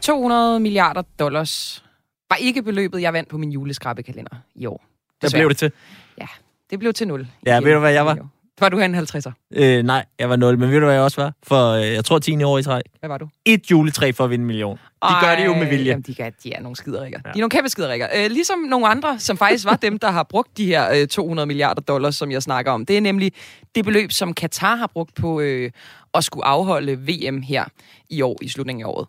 [0.00, 1.85] 200 milliarder dollars
[2.30, 4.84] var ikke beløbet, jeg vandt på min juleskrabbekalender i år.
[5.20, 5.72] Hvad blev det til?
[6.20, 6.26] Ja,
[6.70, 7.26] det blev til 0.
[7.46, 8.28] Ja, ved du, hvad jeg var?
[8.60, 9.32] Var du en 50'er?
[9.50, 11.32] Øh, nej, jeg var 0, men ved du, hvad jeg også var?
[11.42, 12.82] For øh, jeg tror 10 år i træk.
[13.00, 13.28] Hvad var du?
[13.44, 14.78] Et juletræ for at vinde en million.
[15.02, 15.84] De gør det jo med vilje.
[15.84, 17.20] Jamen, de, gør, de er nogle skiderikker.
[17.24, 17.30] Ja.
[17.32, 18.08] De er nogle kæmpe skiderikker.
[18.16, 21.46] Øh, ligesom nogle andre, som faktisk var dem, der har brugt de her øh, 200
[21.46, 22.86] milliarder dollars, som jeg snakker om.
[22.86, 23.32] Det er nemlig
[23.74, 25.70] det beløb, som Katar har brugt på øh,
[26.14, 27.64] at skulle afholde VM her
[28.10, 29.06] i år, i slutningen af året.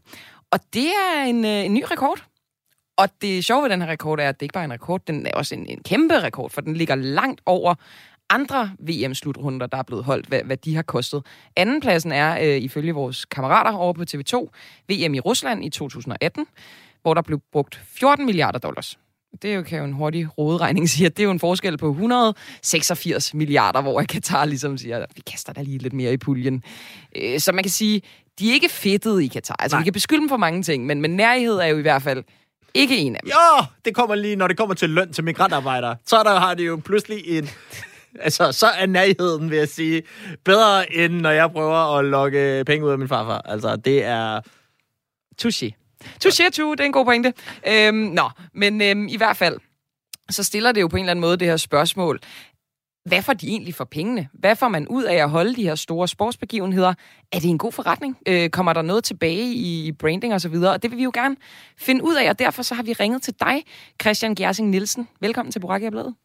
[0.52, 2.24] Og det er en, øh, en ny rekord.
[2.98, 5.02] Og det sjove ved den her rekord er, at det ikke bare er en rekord,
[5.08, 7.76] den er også en, en kæmpe rekord, for den ligger langt over
[8.30, 11.26] andre VM-slutrunder, der er blevet holdt, hvad, hvad de har kostet.
[11.56, 14.36] Andenpladsen er, øh, ifølge vores kammerater over på TV2,
[14.90, 16.46] VM i Rusland i 2018,
[17.02, 19.00] hvor der blev brugt 14 milliarder dollars.
[19.42, 21.78] Det er jo, kan jo en hurtig råderegning sige, at det er jo en forskel
[21.78, 26.18] på 186 milliarder, hvor Katar ligesom siger, at vi kaster da lige lidt mere i
[26.18, 26.64] puljen.
[27.16, 28.02] Øh, så man kan sige,
[28.40, 29.56] de er ikke fedtede i Katar.
[29.60, 29.82] Altså, Nej.
[29.82, 32.24] vi kan beskylde dem for mange ting, men, men nærhed er jo i hvert fald
[32.78, 33.30] ikke en af dem.
[33.30, 35.96] Jo, det kommer lige, når det kommer til løn til migrantarbejdere.
[36.06, 37.50] Så der har de jo pludselig en...
[38.20, 40.04] Altså, så er nærheden, vil jeg sige,
[40.46, 43.42] bedre end når jeg prøver at lokke penge ud af min farfar.
[43.46, 44.42] Altså, det er...
[45.42, 45.72] Touché.
[46.26, 47.34] Touché, tu, det er en god pointe.
[47.68, 49.58] Øhm, nå, men øhm, i hvert fald,
[50.30, 52.20] så stiller det jo på en eller anden måde det her spørgsmål.
[53.08, 54.30] Hvad får de egentlig for pengene?
[54.34, 56.94] Hvad får man ud af at holde de her store sportsbegivenheder?
[57.32, 58.18] Er det en god forretning?
[58.28, 60.74] Øh, kommer der noget tilbage i branding og så videre?
[60.74, 61.36] Og det vil vi jo gerne
[61.78, 63.64] finde ud af, og derfor så har vi ringet til dig,
[64.02, 65.08] Christian Gersing Nielsen.
[65.22, 66.16] Velkommen til Boracchia Bladet.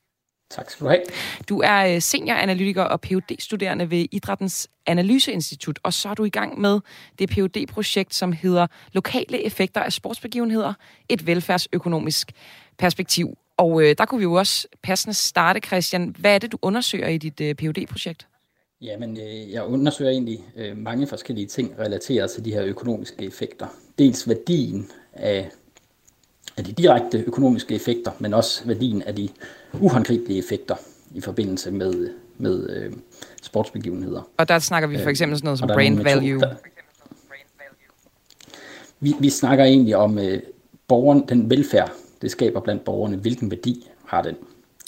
[0.50, 1.02] Tak skal du have.
[1.48, 6.30] Du er øh, senioranalytiker og phd studerende ved Idrættens Analyseinstitut, og så er du i
[6.30, 6.80] gang med
[7.18, 10.74] det phd projekt som hedder Lokale effekter af sportsbegivenheder,
[11.08, 12.32] et velfærdsøkonomisk
[12.78, 13.36] perspektiv.
[13.56, 16.16] Og øh, der kunne vi jo også passende starte, Christian.
[16.18, 18.26] Hvad er det, du undersøger i dit øh, phd projekt
[18.80, 23.66] Jamen, øh, jeg undersøger egentlig øh, mange forskellige ting relateret til de her økonomiske effekter.
[23.98, 25.50] Dels værdien af,
[26.56, 29.28] af de direkte økonomiske effekter, men også værdien af de
[29.80, 30.74] uhåndgribelige effekter
[31.14, 32.92] i forbindelse med, med øh,
[33.42, 34.28] sportsbegivenheder.
[34.36, 36.34] Og der snakker vi for eksempel sådan noget som der brand value.
[36.34, 36.54] metoder-
[39.00, 40.42] Vi, vi snakker egentlig om øh,
[40.88, 43.16] borgeren, den velfærd, det skaber blandt borgerne.
[43.16, 44.36] Hvilken værdi har den?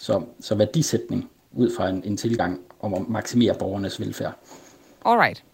[0.03, 4.35] Så, så værdisætning ud fra en, en tilgang om at maksimere borgernes velfærd.
[5.05, 5.45] Alright.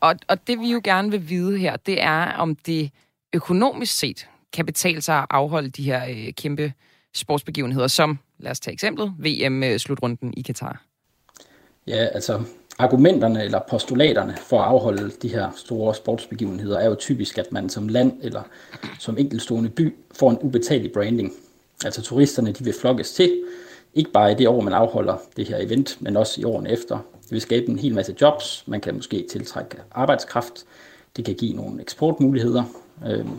[0.00, 2.90] Og, og det vi jo gerne vil vide her, det er, om det
[3.32, 6.72] økonomisk set kan betale sig at afholde de her øh, kæmpe
[7.14, 10.82] sportsbegivenheder, som, lad os tage eksemplet, VM-slutrunden i Katar.
[11.86, 12.42] Ja, altså
[12.78, 17.68] argumenterne eller postulaterne for at afholde de her store sportsbegivenheder er jo typisk, at man
[17.68, 18.42] som land eller
[18.98, 21.32] som enkeltstående by får en ubetalelig branding.
[21.84, 23.42] Altså turisterne de vil flokkes til,
[23.94, 26.98] ikke bare i det år, man afholder det her event, men også i årene efter.
[27.22, 30.64] Det vil skabe en hel masse jobs, man kan måske tiltrække arbejdskraft,
[31.16, 32.62] det kan give nogle eksportmuligheder,
[33.06, 33.30] øhm,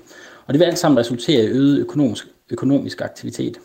[0.46, 3.58] og det vil alt sammen resultere i øget økonomisk, økonomisk aktivitet.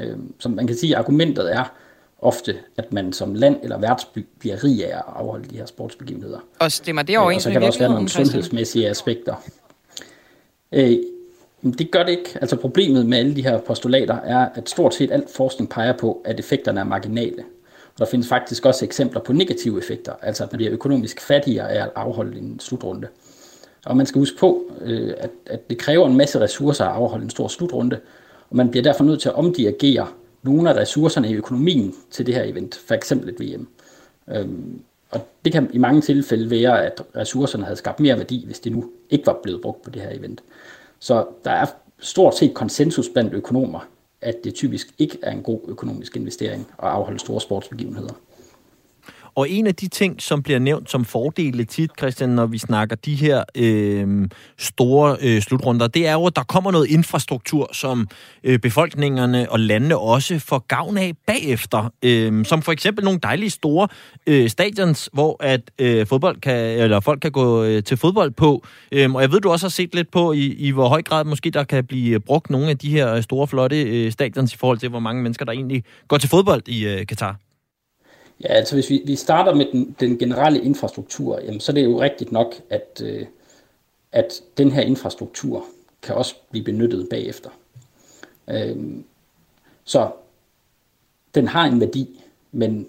[0.00, 1.72] Øhm, som man kan sige, argumentet er
[2.18, 6.38] ofte, at man som land eller værtsby bliver rig af at afholde de her sportsbegivenheder.
[6.58, 9.34] Og stemmer det Øh, og overens så med kan der også være nogle sundhedsmæssige aspekter.
[10.72, 10.96] Øh,
[11.62, 12.38] det gør det ikke.
[12.40, 16.22] Altså problemet med alle de her postulater er, at stort set al forskning peger på,
[16.24, 17.44] at effekterne er marginale.
[17.94, 21.72] Og der findes faktisk også eksempler på negative effekter, altså at man bliver økonomisk fattigere
[21.72, 23.08] af at afholde en slutrunde.
[23.86, 27.24] Og man skal huske på, øh, at, at det kræver en masse ressourcer at afholde
[27.24, 28.00] en stor slutrunde,
[28.50, 30.06] og man bliver derfor nødt til at omdirigere
[30.50, 33.68] nogle af ressourcerne i økonomien til det her event, for eksempel et VM.
[34.30, 34.80] Øhm,
[35.10, 38.72] og det kan i mange tilfælde være, at ressourcerne havde skabt mere værdi, hvis det
[38.72, 40.42] nu ikke var blevet brugt på det her event.
[40.98, 41.66] Så der er
[41.98, 43.80] stort set konsensus blandt økonomer
[44.20, 48.14] at det typisk ikke er en god økonomisk investering at afholde store sportsbegivenheder.
[49.38, 52.96] Og en af de ting, som bliver nævnt som fordele tit, Christian, når vi snakker
[52.96, 58.08] de her øh, store øh, slutrunder, det er jo, at der kommer noget infrastruktur, som
[58.44, 61.92] øh, befolkningerne og landene også får gavn af bagefter.
[62.02, 63.88] Øh, som for eksempel nogle dejlige store
[64.26, 68.64] øh, stadions, hvor at øh, fodbold kan, eller folk kan gå øh, til fodbold på.
[68.92, 71.24] Øh, og jeg ved, du også har set lidt på, i, i hvor høj grad
[71.24, 74.54] måske der kan blive øh, brugt nogle af de her øh, store, flotte øh, stadions
[74.54, 77.47] i forhold til, hvor mange mennesker, der egentlig går til fodbold i øh, Katar.
[78.40, 81.84] Ja, altså hvis vi, vi starter med den, den generelle infrastruktur, jamen, så er det
[81.84, 83.26] jo rigtigt nok, at, øh,
[84.12, 85.64] at den her infrastruktur
[86.02, 87.50] kan også blive benyttet bagefter.
[88.50, 88.76] Øh,
[89.84, 90.10] så
[91.34, 92.86] den har en værdi, men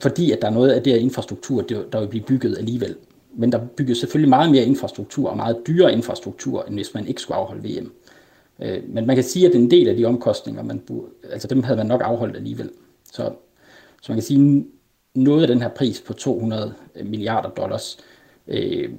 [0.00, 2.96] fordi at der er noget af det her infrastruktur, der vil blive bygget alligevel.
[3.34, 7.20] Men der bygges selvfølgelig meget mere infrastruktur og meget dyrere infrastruktur, end hvis man ikke
[7.20, 7.92] skulle afholde VM.
[8.62, 10.82] Øh, men man kan sige, at en del af de omkostninger, man,
[11.30, 12.70] altså dem havde man nok afholdt alligevel.
[13.12, 13.32] Så,
[14.02, 14.66] så man kan sige,
[15.14, 17.98] noget af den her pris på 200 øh, milliarder dollars
[18.48, 18.90] øh,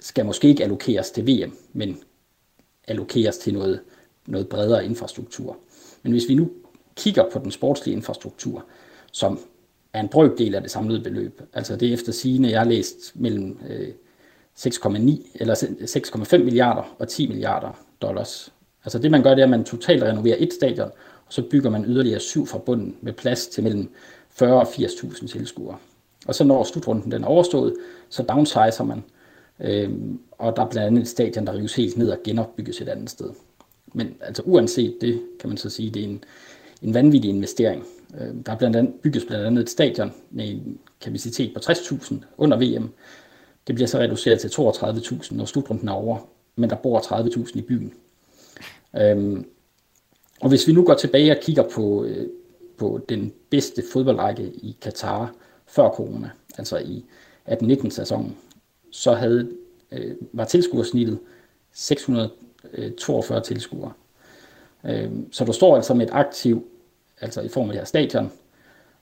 [0.00, 1.98] skal måske ikke allokeres til VM, men
[2.88, 3.80] allokeres til noget,
[4.26, 5.56] noget bredere infrastruktur.
[6.02, 6.50] Men hvis vi nu
[6.96, 8.64] kigger på den sportslige infrastruktur,
[9.12, 9.40] som
[9.92, 13.58] er en brøkdel af det samlede beløb, altså det efter sigende, jeg har læst mellem
[13.68, 13.88] øh,
[14.58, 15.54] 6,9 eller
[16.34, 18.52] 6,5 milliarder og 10 milliarder dollars.
[18.84, 20.90] Altså det man gør, det er, at man totalt renoverer et stadion,
[21.26, 23.90] og så bygger man yderligere syv fra bunden med plads til mellem
[24.38, 25.76] 40 og 80.000 tilskuere.
[26.26, 27.74] Og så når slutrunden den er overstået,
[28.08, 29.04] så downsizer man,
[29.60, 29.90] øh,
[30.32, 33.10] og der er blandt andet et stadion, der rives helt ned og genopbygges et andet
[33.10, 33.30] sted.
[33.94, 36.24] Men altså uanset det, kan man så sige, det er en,
[36.82, 37.84] en vanvittig investering.
[38.20, 42.14] Øh, der er blandt andet, bygges blandt andet et stadion med en kapacitet på 60.000
[42.38, 42.90] under VM.
[43.66, 46.18] Det bliver så reduceret til 32.000, når slutrunden er over,
[46.56, 47.92] men der bor 30.000 i byen.
[48.96, 49.44] Øh,
[50.40, 52.26] og hvis vi nu går tilbage og kigger på, øh,
[52.78, 55.34] på den bedste fodboldrække i Katar
[55.66, 57.04] før corona, altså i
[57.48, 58.36] 18-19 sæsonen,
[58.90, 59.50] så havde,
[59.92, 61.18] øh, var tilskuersnittet
[61.72, 63.92] 642 tilskuere.
[64.84, 66.66] Øh, så du står altså med et aktiv,
[67.20, 68.32] altså i form af det her stadion,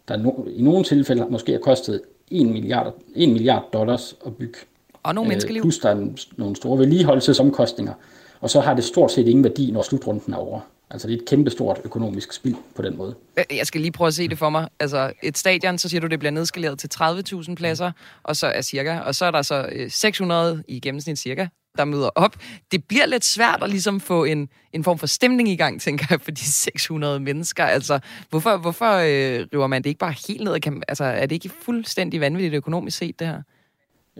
[0.08, 4.58] der no, i nogle tilfælde måske har kostet 1 milliard, 1 milliard dollars at bygge.
[5.02, 5.62] Og nogle øh, menneskeliv.
[5.62, 6.06] Plus der er
[6.36, 7.92] nogle store vedligeholdelsesomkostninger,
[8.40, 10.60] og så har det stort set ingen værdi, når slutrunden er over.
[10.94, 13.14] Altså det er et kæmpestort økonomisk spild på den måde.
[13.50, 14.68] Jeg skal lige prøve at se det for mig.
[14.80, 18.60] Altså et stadion, så siger du, det bliver nedskaleret til 30.000 pladser, og så er
[18.60, 21.46] cirka, og så er der så 600 øh, i gennemsnit cirka,
[21.78, 22.36] der møder op.
[22.72, 26.06] Det bliver lidt svært at ligesom få en, en form for stemning i gang, tænker
[26.10, 27.64] jeg, for de 600 mennesker.
[27.64, 27.98] Altså,
[28.30, 30.60] hvorfor, hvorfor øh, river man det ikke bare helt ned?
[30.60, 33.42] Kan, altså, er det ikke fuldstændig vanvittigt økonomisk set, det her?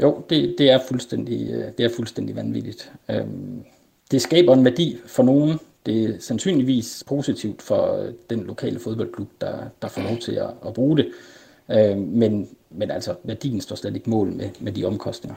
[0.02, 2.92] Jo, det, det, er, fuldstændig, øh, det er fuldstændig vanvittigt.
[3.10, 3.64] Øhm,
[4.10, 9.28] det skaber en værdi for nogen, det er sandsynligvis positivt for øh, den lokale fodboldklub,
[9.40, 11.08] der, der får lov til at, at bruge det.
[11.70, 15.36] Øh, men, men altså, værdien står slet ikke mål med, med de omkostninger.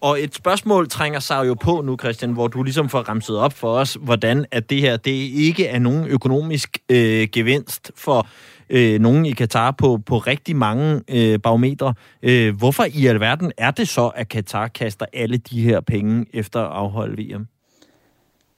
[0.00, 3.52] Og et spørgsmål trænger sig jo på nu, Christian, hvor du ligesom får ramset op
[3.52, 8.28] for os, hvordan at det her det ikke er nogen økonomisk øh, gevinst for
[8.70, 11.94] øh, nogen i Katar på, på rigtig mange øh, barometre.
[12.22, 16.60] Øh, hvorfor i alverden er det så, at Katar kaster alle de her penge efter
[16.60, 17.46] at afholde VM?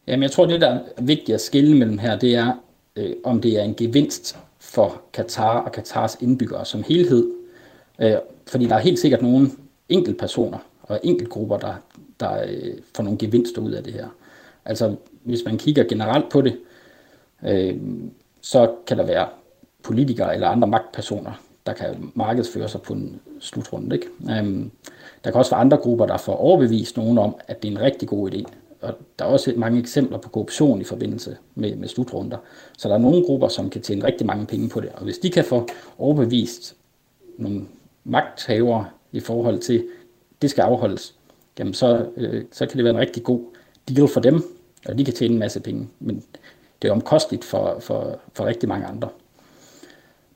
[0.06, 2.52] Jamen, jeg tror, det, der er vigtigt at skille mellem her, det er,
[2.96, 7.30] øh, om det er en gevinst for Katar og Katars indbyggere som helhed.
[7.98, 8.14] Øh,
[8.46, 9.50] fordi der er helt sikkert nogle
[9.88, 11.74] enkeltpersoner og enkeltgrupper, der,
[12.20, 14.08] der øh, får nogle gevinster ud af det her.
[14.64, 16.56] Altså, hvis man kigger generelt på det,
[17.44, 17.76] øh,
[18.40, 19.28] så kan der være
[19.82, 21.32] politikere eller andre magtpersoner,
[21.66, 23.96] der kan markedsføre sig på en slutrunde.
[23.96, 24.06] Ikke?
[24.30, 24.70] Øhm,
[25.24, 27.80] der kan også være andre grupper, der får overbevist nogen om, at det er en
[27.80, 28.44] rigtig god idé
[28.84, 32.36] og der er også mange eksempler på korruption i forbindelse med, med slutrunder.
[32.78, 34.88] Så der er nogle grupper, som kan tjene rigtig mange penge på det.
[34.94, 35.68] Og hvis de kan få
[35.98, 36.76] overbevist
[37.38, 37.62] nogle
[38.04, 39.86] magthavere i forhold til,
[40.42, 41.14] det skal afholdes,
[41.58, 43.40] jamen så, øh, så kan det være en rigtig god
[43.88, 44.42] deal for dem,
[44.88, 45.88] og de kan tjene en masse penge.
[46.00, 46.24] Men
[46.82, 49.08] det er omkosteligt for, for, for rigtig mange andre.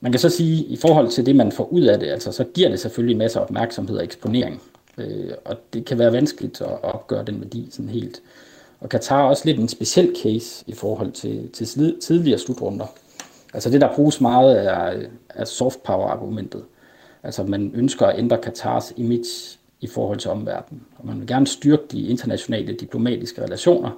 [0.00, 2.44] Man kan så sige, i forhold til det, man får ud af det, altså, så
[2.44, 4.62] giver det selvfølgelig masser af opmærksomhed og eksponering.
[4.98, 8.22] Øh, og det kan være vanskeligt at opgøre den værdi sådan helt.
[8.80, 12.86] Og Katar er også lidt en speciel case i forhold til, til tidligere slutrunder.
[13.54, 16.64] Altså det, der bruges meget, er, er soft power-argumentet.
[17.22, 20.82] Altså man ønsker at ændre Katars image i forhold til omverdenen.
[20.98, 23.90] Og man vil gerne styrke de internationale diplomatiske relationer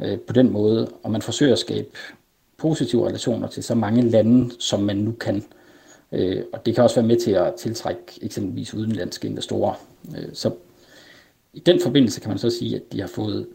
[0.00, 1.88] øh, på den måde, og man forsøger at skabe
[2.56, 5.36] positive relationer til så mange lande, som man nu kan.
[5.36, 5.59] Øh,
[6.52, 9.74] og det kan også være med til at tiltrække eksempelvis udenlandske investorer.
[10.18, 10.50] Øh, så
[11.52, 13.46] i den forbindelse kan man så sige, at de har fået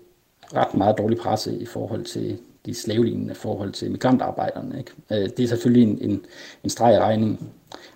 [0.53, 4.77] ret meget dårlig presse i forhold til de slavelignende forhold til migrantarbejderne.
[4.77, 4.91] Ikke?
[5.11, 6.25] Øh, det er selvfølgelig en, en,
[6.63, 7.49] en streg i regningen,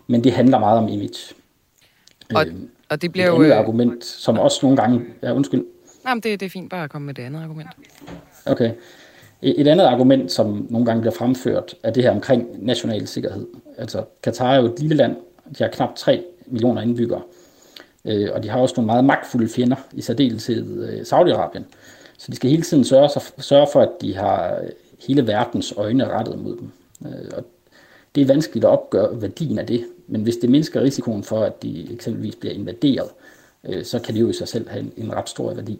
[0.07, 1.35] men det handler meget om image.
[2.35, 2.45] Og,
[2.89, 3.35] og det bliver et jo...
[3.35, 5.05] andet øh, argument, som også nogle gange...
[5.23, 5.65] Ja, undskyld.
[6.07, 7.69] Jamen, det, det er fint bare at komme med det andet argument.
[8.45, 8.71] Okay.
[9.41, 13.47] Et et andet argument, som nogle gange bliver fremført, er det her omkring national sikkerhed.
[13.79, 15.15] Altså, Katar er jo et lille land.
[15.57, 17.21] De har knap 3 millioner indbyggere.
[18.05, 21.63] Øh, og de har også nogle meget magtfulde fjender, i særdeleshed øh, Saudi-Arabien.
[22.17, 24.69] Så de skal hele tiden sørge, sig- sørge for, at de har øh,
[25.07, 26.71] hele verdens øjne rettet mod dem.
[27.05, 27.45] Øh, og
[28.15, 31.63] det er vanskeligt at opgøre værdien af det, men hvis det mindsker risikoen for, at
[31.63, 33.07] de eksempelvis bliver invaderet,
[33.69, 35.79] øh, så kan det jo i sig selv have en, en ret stor værdi.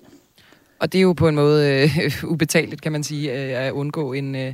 [0.80, 2.00] Og det er jo på en måde øh,
[2.34, 4.54] ubetaleligt, kan man sige, øh, at undgå en, øh,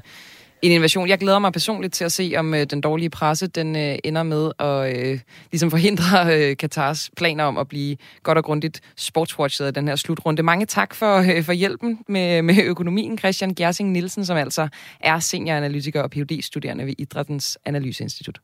[0.62, 1.08] en invasion.
[1.08, 4.24] Jeg glæder mig personligt til at se, om øh, den dårlige presse den øh, ender
[4.24, 5.20] med at øh,
[5.52, 9.96] ligesom forhindre øh, Katars planer om at blive godt og grundigt sportswatchet af den her
[9.96, 10.44] slutrunde.
[10.44, 14.68] Mange tak for, øh, for hjælpen med, med økonomien, Christian Gersing Nielsen, som altså
[15.00, 18.40] er senioranalytiker og phd studerende ved Idrættens Analyseinstitut.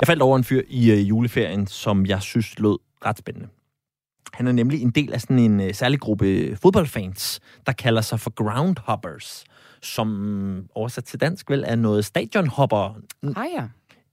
[0.00, 3.48] Jeg faldt over en fyr i øh, juleferien, som jeg synes lød ret spændende.
[4.34, 8.20] Han er nemlig en del af sådan en øh, særlig gruppe fodboldfans, der kalder sig
[8.20, 9.44] for groundhoppers,
[9.82, 12.96] som oversat til dansk vel er noget stadionhopper.
[13.36, 13.64] Ah ja.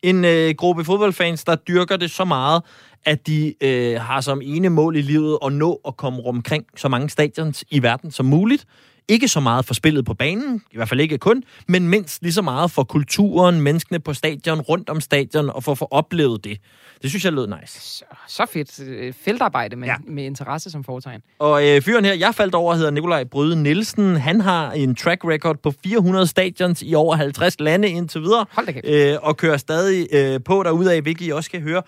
[0.02, 2.64] En øh, gruppe fodboldfans, der dyrker det så meget,
[3.06, 6.88] at de øh, har som ene mål i livet at nå at komme omkring så
[6.88, 8.66] mange stadions i verden som muligt.
[9.12, 12.34] Ikke så meget for spillet på banen, i hvert fald ikke kun, men mindst lige
[12.34, 16.44] så meget for kulturen, menneskene på stadion, rundt om stadion, og for at få oplevet
[16.44, 16.58] det.
[17.02, 17.82] Det synes jeg lød nice.
[17.82, 18.80] Så, så fedt.
[18.90, 19.92] Øh, Feltarbejde med, Ja.
[19.94, 20.12] ja.
[20.12, 21.22] med interesse som foretegn.
[21.40, 24.16] Og øh, fyren her, jeg faldt over, hedder Nikolaj Bryde Nielsen.
[24.16, 28.46] Han har en track record på 400 stadions i over 50 lande indtil videre.
[28.52, 28.86] Hold da kæft.
[28.88, 31.82] Øh, og kører stadig øh, på derudaf, hvilket I også skal høre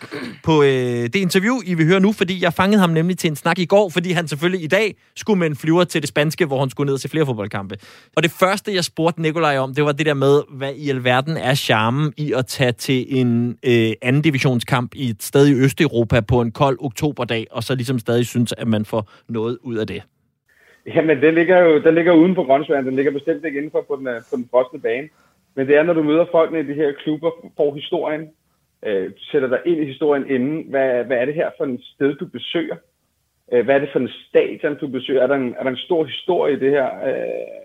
[0.44, 0.70] på øh,
[1.04, 3.66] det interview, I vil høre nu, fordi jeg fangede ham nemlig til en snak i
[3.66, 6.70] går, fordi han selvfølgelig i dag skulle med en flyver til det spanske, hvor han
[6.70, 7.76] skulle ned og se flere fodboldkampe.
[8.15, 11.36] Og det første, jeg spurgte Nikolaj om, det var det der med, hvad i alverden
[11.49, 13.32] er charmen i at tage til en
[13.71, 17.99] øh, anden divisionskamp i et sted i Østeuropa på en kold oktoberdag, og så ligesom
[17.99, 20.02] stadig synes, at man får noget ud af det.
[20.95, 22.86] Jamen, det ligger jo det ligger uden for grøntsværen.
[22.86, 25.08] Den ligger bestemt ikke indenfor på den, øh, på den frosne bane.
[25.56, 28.23] Men det er, når du møder folkene i de her klubber, får historien,
[28.86, 30.65] øh, sætter dig ind i historien inden.
[30.69, 32.76] Hvad, hvad er det her for en sted, du besøger?
[33.51, 35.21] Øh, hvad er det for en stadion, du besøger?
[35.23, 36.88] Er der en, er der en stor historie i det her?
[37.08, 37.63] Øh,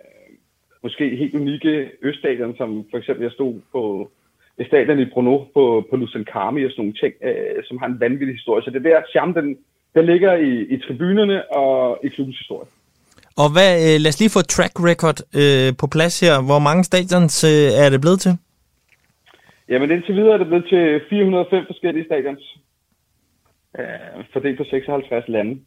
[0.83, 4.11] måske helt unikke øststadion, som for eksempel jeg stod på
[4.67, 7.99] stadion i Brno på, på Lucien Carmi og sådan nogle ting, øh, som har en
[7.99, 8.63] vanvittig historie.
[8.63, 9.57] Så det der charme, den,
[9.95, 12.67] den ligger i, i tribunerne og i klubbens historie.
[13.41, 16.33] Og hvad, øh, lad os lige få track record øh, på plads her.
[16.49, 18.33] Hvor mange stadions øh, er det blevet til?
[19.69, 22.43] Jamen indtil videre er det blevet til 405 forskellige stadions.
[23.79, 25.61] Øh, fordelt på 56 lande.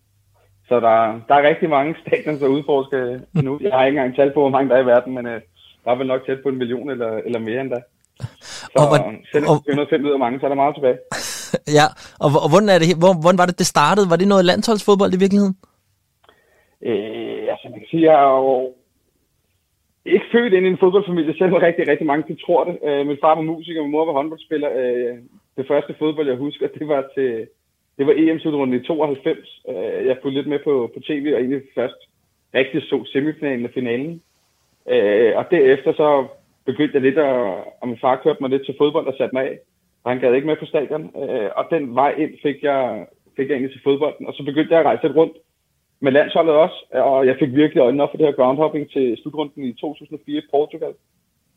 [0.68, 3.58] Så der, der er rigtig mange stadions at udforske nu.
[3.62, 5.40] Jeg har ikke engang tal på, hvor mange der er i verden, men øh,
[5.84, 7.80] der er vel nok tæt på en million eller, eller mere end da.
[8.20, 10.98] Så Og hvor- selvom og- 405 lyder mange, så er der meget tilbage.
[11.78, 11.86] Ja,
[12.24, 14.10] og, og hvordan, er det, hvor, hvordan var det, det startede?
[14.10, 15.54] Var det noget landsholdsfodbold i virkeligheden?
[16.88, 18.72] Øh, altså man kan sige, jeg er jo
[20.04, 22.74] ikke født ind i en fodboldfamilie, selvom rigtig, rigtig mange de tror det.
[22.88, 24.70] Øh, min far var musiker, min mor var håndboldspiller.
[24.80, 25.14] Øh,
[25.56, 27.30] det første fodbold, jeg husker, det var til
[27.98, 29.62] det var EM-slutrunden i 92.
[29.68, 32.00] Øh, jeg fulgte lidt med på, på tv, og egentlig først
[32.54, 34.22] rigtig så semifinalen og finalen.
[34.88, 36.26] Øh, og derefter så
[36.64, 37.34] begyndte jeg lidt at,
[37.80, 39.58] og min far kørte mig lidt til fodbold og satte mig af.
[40.04, 41.04] Og han gad ikke med på stadion.
[41.22, 44.26] Øh, og den vej ind fik jeg, fik jeg egentlig til fodbolden.
[44.26, 45.36] Og så begyndte jeg at rejse lidt rundt
[46.04, 49.64] med landsholdet også, og jeg fik virkelig øjnene op for det her groundhopping til slutrunden
[49.64, 50.94] i 2004 i Portugal,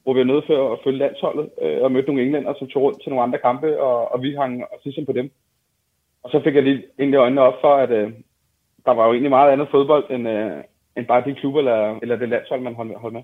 [0.04, 2.82] hvor vi var nødt for at følge landsholdet øh, og mødte nogle englænder, som tog
[2.82, 5.32] rundt til nogle andre kampe, og, og vi hang os ligesom på dem.
[6.25, 8.07] Og så fik jeg lige egentlig øjnene op for, at øh,
[8.85, 10.57] der var jo egentlig meget andet fodbold, end, øh,
[10.97, 12.97] end bare de klubber eller, eller det landshold, man holdt med.
[12.97, 13.23] Holdt med.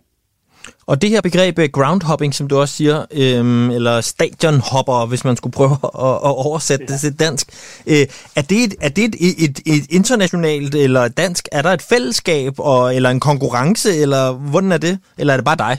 [0.87, 5.35] Og det her begreb øh, groundhopping, som du også siger, øhm, eller stadionhopper, hvis man
[5.35, 5.75] skulle prøve
[6.07, 6.91] at, at oversætte ja.
[6.91, 7.45] det til dansk,
[7.91, 8.05] øh,
[8.39, 12.53] er det, et, er det et, et, et internationalt eller dansk, er der et fællesskab
[12.71, 14.95] og, eller en konkurrence, eller hvordan er det?
[15.19, 15.75] Eller er det bare dig?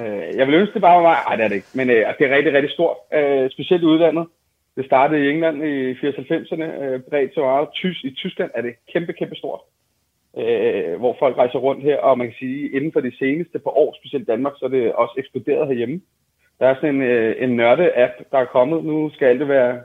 [0.00, 1.18] Øh, jeg vil ønske, det bare var mig.
[1.26, 1.72] Nej, det er det ikke.
[1.78, 2.96] Men øh, det er rigtig, rigtig stort.
[3.18, 4.26] Øh, specielt i udlandet.
[4.76, 6.82] Det startede i England i 80-90'erne.
[6.82, 7.68] Øh, bredt så meget.
[7.74, 9.60] Tys, I Tyskland er det kæmpe, kæmpe stort.
[10.38, 11.96] Øh, hvor folk rejser rundt her.
[11.98, 14.92] Og man kan sige, inden for de seneste par år, specielt Danmark, så er det
[14.92, 16.00] også eksploderet herhjemme.
[16.58, 18.84] Der er sådan en, øh, en nørde-app, der er kommet.
[18.84, 19.80] Nu skal alt det være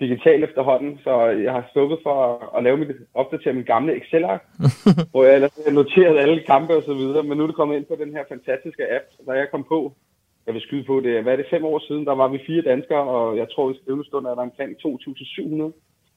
[0.00, 2.14] digitalt efterhånden, så jeg har slukket for
[2.56, 4.42] at, lave mit, opdatere min gamle Excel-ark,
[5.10, 7.84] hvor jeg ellers noteret alle kampe og så videre, men nu er det kommet ind
[7.84, 9.92] på den her fantastiske app, da jeg kom på,
[10.46, 12.62] jeg vil skyde på det, hvad er det, fem år siden, der var vi fire
[12.62, 15.72] danskere, og jeg tror i skrivende stund er der omkring 2.700,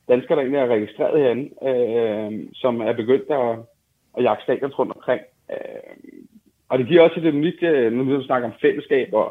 [0.10, 3.60] danskere, der egentlig er registreret herinde, øh, som er begyndt at,
[4.18, 5.22] at jagte stadion rundt omkring.
[5.52, 5.96] Øh,
[6.70, 9.28] og det giver også et unikt, øh, nu vi snakker om fællesskab og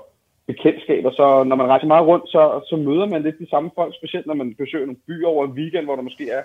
[0.47, 3.95] bekendtskaber, så når man rejser meget rundt, så, så møder man lidt de samme folk,
[3.95, 6.43] specielt når man besøger nogle byer over en weekend, hvor der måske er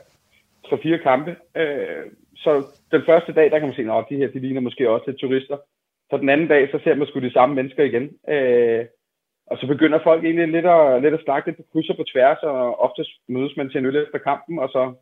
[0.65, 1.35] 3-4 kampe.
[1.57, 2.51] Øh, så
[2.91, 5.17] den første dag, der kan man se, at de her de ligner måske også til
[5.17, 5.57] turister.
[6.09, 8.09] Så den anden dag, så ser man sgu de samme mennesker igen.
[8.29, 8.85] Øh,
[9.47, 12.03] og så begynder folk egentlig lidt at, lidt at snakke lidt på kryds og på
[12.13, 14.93] tværs, og oftest mødes man til en øl efter kampen, og så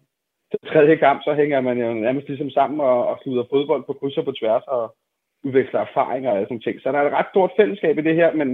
[0.52, 3.94] til tredje kamp, så hænger man jo nærmest ligesom sammen og, og slutter fodbold på
[3.94, 4.96] kryds og på tværs, og
[5.44, 6.82] udveksler erfaringer og sådan ting.
[6.82, 8.50] Så der er et ret stort fællesskab i det her, men,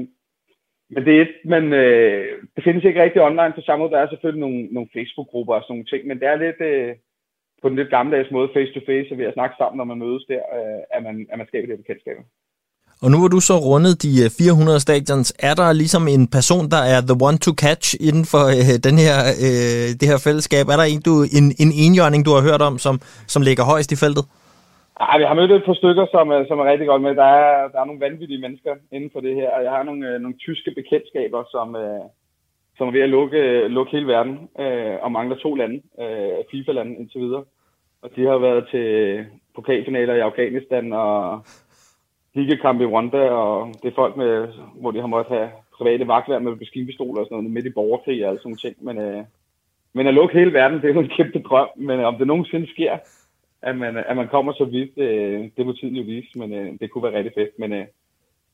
[0.90, 3.94] men det, er et, men, øh, det findes ikke rigtig online på samme måde.
[3.94, 6.96] Der er selvfølgelig nogle, nogle Facebook-grupper og sådan nogle ting, men det er lidt øh,
[7.62, 10.82] på den lidt gammeldags måde face-to-face, ved at snakke sammen, når man mødes der, øh,
[10.96, 12.24] at, man, at man skaber det bekendtskaber.
[13.04, 16.66] Og nu hvor du så rundet de 400 øh, stadions, er der ligesom en person,
[16.76, 20.66] der er the one to catch inden for øh, den her, øh, det her fællesskab?
[20.74, 22.96] Er der en, du, en, en enhjørning, du har hørt om, som,
[23.34, 24.26] som ligger højst i feltet?
[25.12, 27.14] Ej, vi har mødt et par stykker, som, som er rigtig godt med.
[27.24, 30.04] Der er, der er nogle vanvittige mennesker inden for det her, og jeg har nogle,
[30.10, 32.06] øh, nogle tyske bekendtskaber, som, øh,
[32.78, 36.96] som er ved at lukke, lukke hele verden, øh, og mangler to lande, øh, FIFA-lande
[36.96, 37.44] indtil videre.
[38.02, 39.26] Og de har været til
[39.56, 41.42] pokalfinaler i Afghanistan og
[42.34, 44.48] ligekamp i Rwanda, og det er folk, med,
[44.82, 48.24] hvor de har måttet have private vagtvær med maskinpistoler og sådan noget midt i borgerkrig
[48.24, 48.76] og alle sådan ting.
[48.80, 49.24] Men, øh,
[49.94, 51.70] men at lukke hele verden, det er jo en kæmpe drøm.
[51.76, 52.98] Men om det nogensinde sker,
[53.62, 56.74] at man, at man kommer så vidt, øh, det må tiden jo vise, men øh,
[56.80, 57.60] det kunne være rigtig fedt.
[57.60, 57.86] Men øh,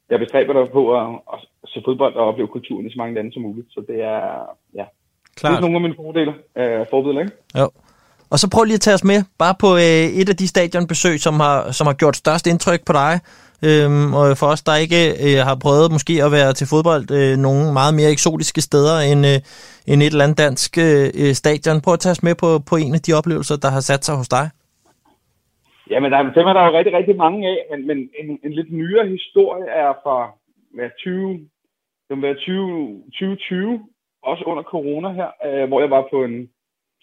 [0.10, 3.34] jeg bestræber dig på at, at se fodbold og opleve kulturen i så mange lande
[3.34, 3.68] som muligt.
[3.70, 4.22] Så det er,
[4.76, 4.86] ja,
[5.36, 5.51] Klart.
[5.51, 7.36] det er nogle af mine fordele, øh, forbilleder, ikke?
[7.60, 7.70] Jo.
[8.30, 11.20] Og så prøv lige at tage os med, bare på øh, et af de stadionbesøg,
[11.20, 13.20] som har, som har gjort størst indtryk på dig.
[13.66, 17.38] Øhm, og for os, der ikke øh, har prøvet måske at være til fodbold øh,
[17.38, 19.39] nogle meget mere eksotiske steder end, øh,
[19.88, 21.82] end et eller andet dansk øh, stadion.
[21.82, 24.16] Prøv at tage os med på, på en af de oplevelser, der har sat sig
[24.16, 24.49] hos dig.
[25.89, 28.71] Jamen, der, dem er der jo rigtig, rigtig mange af, men, men en, en lidt
[28.71, 30.31] nyere historie er fra
[30.73, 31.49] hvad, 20,
[32.09, 33.88] det var 20, 2020,
[34.21, 36.49] også under corona her, øh, hvor jeg var på en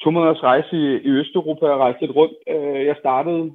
[0.00, 2.34] to måneders rejse i, i Østeuropa og rejste lidt rundt.
[2.48, 3.52] Øh, jeg startede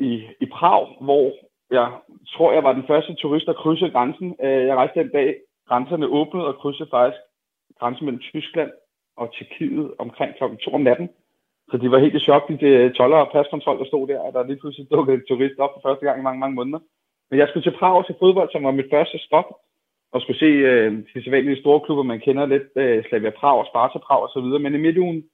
[0.00, 1.32] i, i Prag, hvor
[1.70, 1.92] jeg
[2.32, 4.36] tror, jeg var den første turist, der krydsede grænsen.
[4.42, 5.36] Øh, jeg rejste den dag,
[5.68, 7.22] grænserne åbnede og krydsede faktisk
[7.78, 8.70] grænsen mellem Tyskland
[9.16, 10.44] og Tjekkiet omkring kl.
[10.64, 11.08] 2 om natten.
[11.70, 14.48] Så de var helt i chok, de toller og paskontrol, der stod der, og der
[14.48, 16.80] lige pludselig dukkede en turist op for første gang i mange, mange måneder.
[17.30, 19.48] Men jeg skulle til Prag til fodbold, som var mit første stop,
[20.12, 23.66] og skulle se øh, de sædvanlige store klubber, man kender lidt, øh, Slavia Prag og
[23.70, 24.48] Sparta Prag osv.
[24.64, 25.24] Men i midtugen,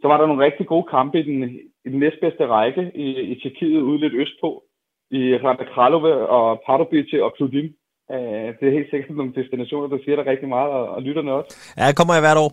[0.00, 1.38] så var der nogle rigtig gode kampe i den,
[1.84, 4.62] i den næstbedste række i, i Tjekkiet, ude lidt østpå
[5.10, 7.74] i Randa Kralove og Pardubice og Kludim.
[8.14, 11.32] Uh, det er helt sikkert nogle destinationer, der siger der rigtig meget, og, og lytterne
[11.32, 11.74] også.
[11.78, 12.50] Ja, kommer jeg hvert år.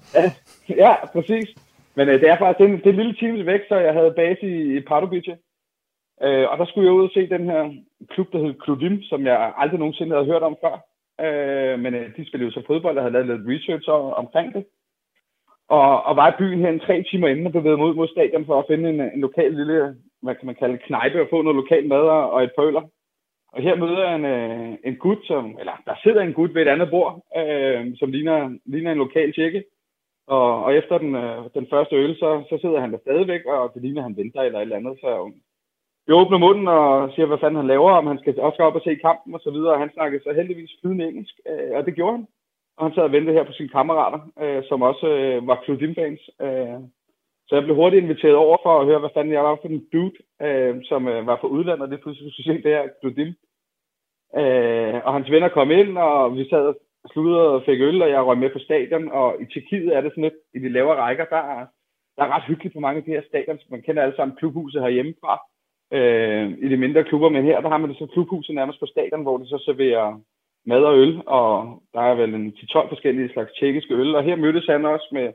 [0.83, 1.49] ja, præcis.
[1.99, 4.17] Men øh, det er faktisk det, det er en lille times væk, så jeg havde
[4.21, 5.37] base i, i Pardubice.
[6.23, 7.61] Øh, og der skulle jeg ud og se den her
[8.09, 10.75] klub, der hed Kludim, som jeg aldrig nogensinde havde hørt om før.
[11.25, 13.89] Øh, men øh, de spillede jo så fodbold, og havde lavet lidt research
[14.21, 14.65] omkring det.
[15.67, 18.45] Og, og var i byen her en tre timer inden og bevægede mod, mod stadion
[18.45, 21.55] for at finde en, en lokal lille hvad kan man kalde knejpe og få noget
[21.55, 22.83] lokal mad og et pøler.
[23.53, 26.61] Og her møder jeg en, øh, en gut, som, eller der sidder en gut ved
[26.61, 29.63] et andet bord, øh, som ligner, ligner en lokal tjekke.
[30.35, 33.71] Og, og efter den, øh, den første øl, så, så sidder han der stadigvæk, og
[33.73, 34.97] det ligner, han venter eller et eller andet.
[35.01, 35.31] Så
[36.07, 38.81] jeg åbner munden og siger, hvad fanden han laver, om han skal også op og
[38.81, 39.73] se kampen og så videre.
[39.73, 42.27] Og han snakkede så heldigvis flydende engelsk, øh, og det gjorde han.
[42.77, 46.21] Og han sad og ventede her på sine kammerater, øh, som også øh, var Claudine-fans.
[46.41, 46.79] Øh,
[47.47, 49.85] så jeg blev hurtigt inviteret over for at høre, hvad fanden jeg var for en
[49.93, 53.35] dude, øh, som øh, var fra udlandet, og det pludselig skulle se det her Claudine.
[54.39, 56.75] Øh, og hans venner kom ind, og vi sad og
[57.11, 60.11] sluttede og fik øl, og jeg røg med på stadion, og i Tjekkiet er det
[60.11, 61.65] sådan lidt, i de lavere rækker, der er,
[62.17, 64.81] der er ret hyggeligt på mange af de her stadion, man kender alle sammen klubhuset
[64.81, 65.41] herhjemmefra,
[65.93, 68.85] øh, i de mindre klubber, men her der har man det så klubhuset nærmest på
[68.85, 70.19] stadion, hvor de så serverer
[70.65, 74.35] mad og øl, og der er vel en 10-12 forskellige slags tjekkiske øl, og her
[74.35, 75.33] mødtes han også med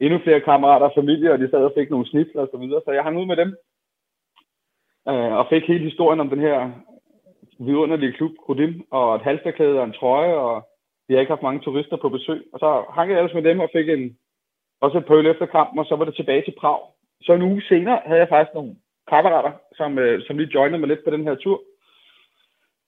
[0.00, 2.80] endnu flere kammerater og familie, og de sad og fik nogle snitsler og så videre,
[2.84, 3.56] så jeg hang ud med dem,
[5.08, 6.70] øh, og fik hele historien om den her
[7.58, 10.68] vidunderlige klub, Krudim, og et halsterklæde og en trøje, og
[11.08, 12.44] vi har ikke haft mange turister på besøg.
[12.52, 14.16] Og så hang jeg ellers med dem og fik en,
[14.80, 16.80] også et pøl efter kampen, og så var det tilbage til Prag.
[17.22, 18.76] Så en uge senere havde jeg faktisk nogle
[19.08, 21.62] kammerater, som, øh, som lige joinede mig lidt på den her tur.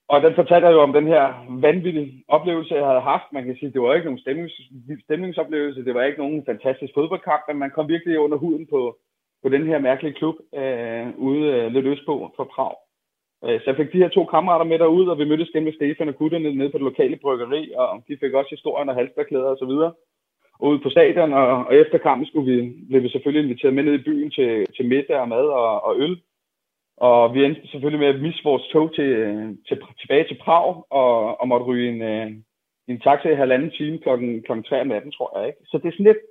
[0.08, 1.24] Og den fortalte jo om den her
[1.60, 3.32] vanvittige oplevelse, jeg havde haft.
[3.32, 4.54] Man kan sige, det var ikke nogen stemnings,
[5.04, 8.98] stemningsoplevelse, det var ikke nogen fantastisk fodboldkamp, men man kom virkelig under huden på,
[9.42, 12.74] på den her mærkelige klub øh, ude øh, lidt østpå for Prag.
[13.44, 15.72] Øh, så jeg fik de her to kammerater med derud, og vi mødtes igen med
[15.72, 19.50] Stefan og gutterne nede på det lokale bryggeri, og de fik også historien og halsterklæder
[19.54, 19.92] og så videre.
[20.60, 23.94] ud på stadion, og, og efter kampen skulle vi, blev vi selvfølgelig inviteret med ned
[23.94, 26.16] i byen til, til middag og mad og, og øl.
[26.96, 29.10] Og vi endte selvfølgelig med at misse vores tog til,
[29.68, 32.30] til, tilbage til Prag, og, og måtte ryge en, øh,
[32.88, 35.46] en taxa i halvanden time klokken, klokken 3 om natten, tror jeg.
[35.48, 35.58] Ikke?
[35.64, 36.22] Så det er sådan lidt,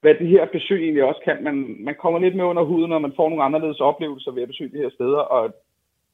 [0.00, 1.44] hvad det her besøg egentlig også kan.
[1.44, 4.48] Man, man kommer lidt med under huden, og man får nogle anderledes oplevelser ved at
[4.48, 5.54] besøge de her steder, og,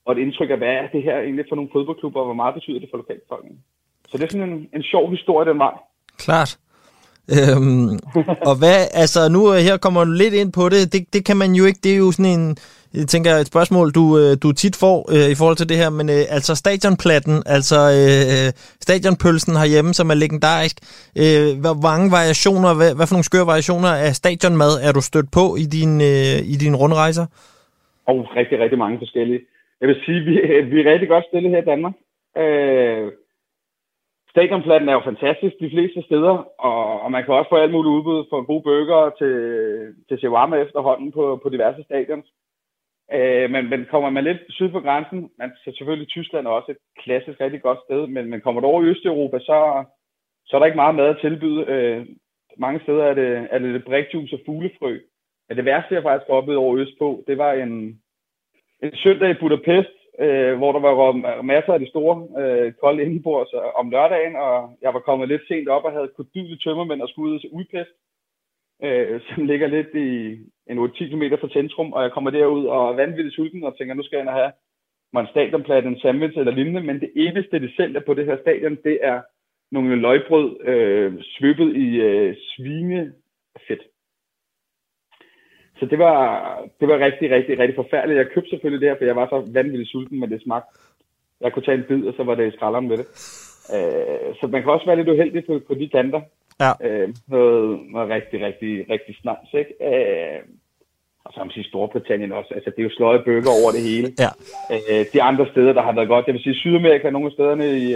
[0.05, 2.55] og et indtryk af, hvad er det her egentlig for nogle fodboldklubber, og hvor meget
[2.55, 3.61] betyder det for lokalbefolkningen.
[4.09, 5.75] Så det er sådan en, en sjov historie, den vej.
[6.19, 6.59] Klart.
[7.37, 7.91] Øhm,
[8.49, 11.37] og hvad, altså nu øh, her kommer du lidt ind på det, det, det kan
[11.37, 12.57] man jo ikke, det er jo sådan en,
[12.95, 15.91] jeg tænker et spørgsmål, du, øh, du tit får øh, i forhold til det her,
[15.91, 18.49] men øh, altså stadionplatten, altså øh,
[18.87, 20.77] stadionpølsen herhjemme, som er legendarisk,
[21.23, 25.31] øh, hvor mange variationer, hvad, hvad for nogle skøre variationer af stadionmad er du stødt
[25.39, 27.27] på i din, øh, i dine rundrejser?
[28.11, 29.41] Og rigtig, rigtig mange forskellige.
[29.81, 30.35] Jeg vil sige, vi,
[30.73, 31.95] vi er rigtig godt stillet her i Danmark.
[32.37, 33.13] Øh,
[34.31, 37.95] Stadionplatten er jo fantastisk de fleste steder, og, og man kan også få alt muligt
[37.97, 39.35] udbud for gode burger til,
[40.09, 42.27] til shawarma efterhånden på, på diverse stadions.
[43.13, 46.71] Øh, men, men kommer man lidt syd for grænsen, man så selvfølgelig Tyskland er også
[46.71, 49.85] et klassisk rigtig godt sted, men, men kommer du over i Østeuropa, så,
[50.47, 51.65] så er der ikke meget mad at tilbyde.
[51.65, 52.07] Øh,
[52.59, 54.99] mange steder er det, er det brikjuice og fuglefrø.
[55.49, 58.00] Men det værste, jeg faktisk oplevede over Østpå, det var en,
[58.83, 63.55] en søndag i Budapest, øh, hvor der var masser af de store øh, kolde indenbords
[63.55, 67.09] øh, om lørdagen, og jeg var kommet lidt sent op og havde kodyle tømmermænd og
[67.09, 67.95] skulle ud til Udpest,
[68.85, 70.09] øh, som ligger lidt i
[70.71, 73.95] en 8-10 km fra centrum, og jeg kommer derud og er vanvittigt sulten og tænker,
[73.95, 74.53] nu skal jeg ind og have
[75.13, 78.37] mig en stadionplatte, en sandwich eller lignende, men det eneste, de sælger på det her
[78.41, 79.21] stadion, det er
[79.73, 83.13] nogle løgbrød øh, svøbet i øh, svine
[85.81, 86.19] så det var,
[86.81, 88.19] det var rigtig, rigtig, rigtig forfærdeligt.
[88.19, 90.79] Jeg købte selvfølgelig det her, for jeg var så vanvittigt sulten, men det smagte.
[91.41, 93.07] Jeg kunne tage en bid, og så var det i skralderen med det.
[93.75, 96.21] Øh, så man kan også være lidt uheldig på, på de kanter.
[96.61, 96.73] Ja.
[96.87, 99.75] Øh, noget, noget rigtig, rigtig, rigtig snart, ikke?
[99.89, 100.41] Øh,
[101.25, 102.55] og så man sige Storbritannien også.
[102.55, 104.09] Altså, det er jo sløje bøger over det hele.
[104.25, 104.31] Ja.
[104.75, 107.67] Øh, de andre steder, der har været godt, jeg vil sige Sydamerika, nogle af stederne
[107.79, 107.87] i,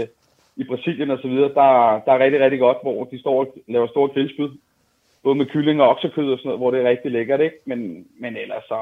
[0.57, 1.71] i Brasilien og så videre, der,
[2.05, 4.49] der er rigtig, rigtig godt, hvor de står og laver store grillspyd
[5.25, 7.57] både med kylling og oksekød og sådan noget, hvor det er rigtig lækkert, ikke?
[7.67, 7.79] Men,
[8.21, 8.79] men ellers så,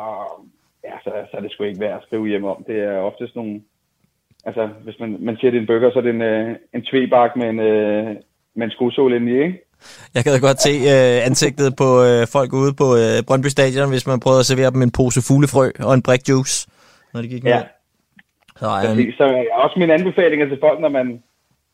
[0.84, 2.64] ja, så, så er det sgu ikke værd at skrive hjem om.
[2.66, 3.60] Det er ofte sådan nogle,
[4.44, 6.82] altså hvis man, man siger, det er en burger, så er det en, øh, en
[6.90, 8.16] tvebak med en, øh,
[8.54, 9.58] med en skosål ind i, ikke?
[10.14, 13.90] Jeg kan da godt se øh, ansigtet på øh, folk ude på øh, Brøndby Stadion,
[13.90, 16.56] hvis man prøvede at servere dem en pose fuglefrø og en brik juice,
[17.12, 17.52] når de gik ned.
[17.52, 17.62] Ja.
[18.60, 19.24] Så, øh, så
[19.64, 21.22] også min anbefaling til folk, når man,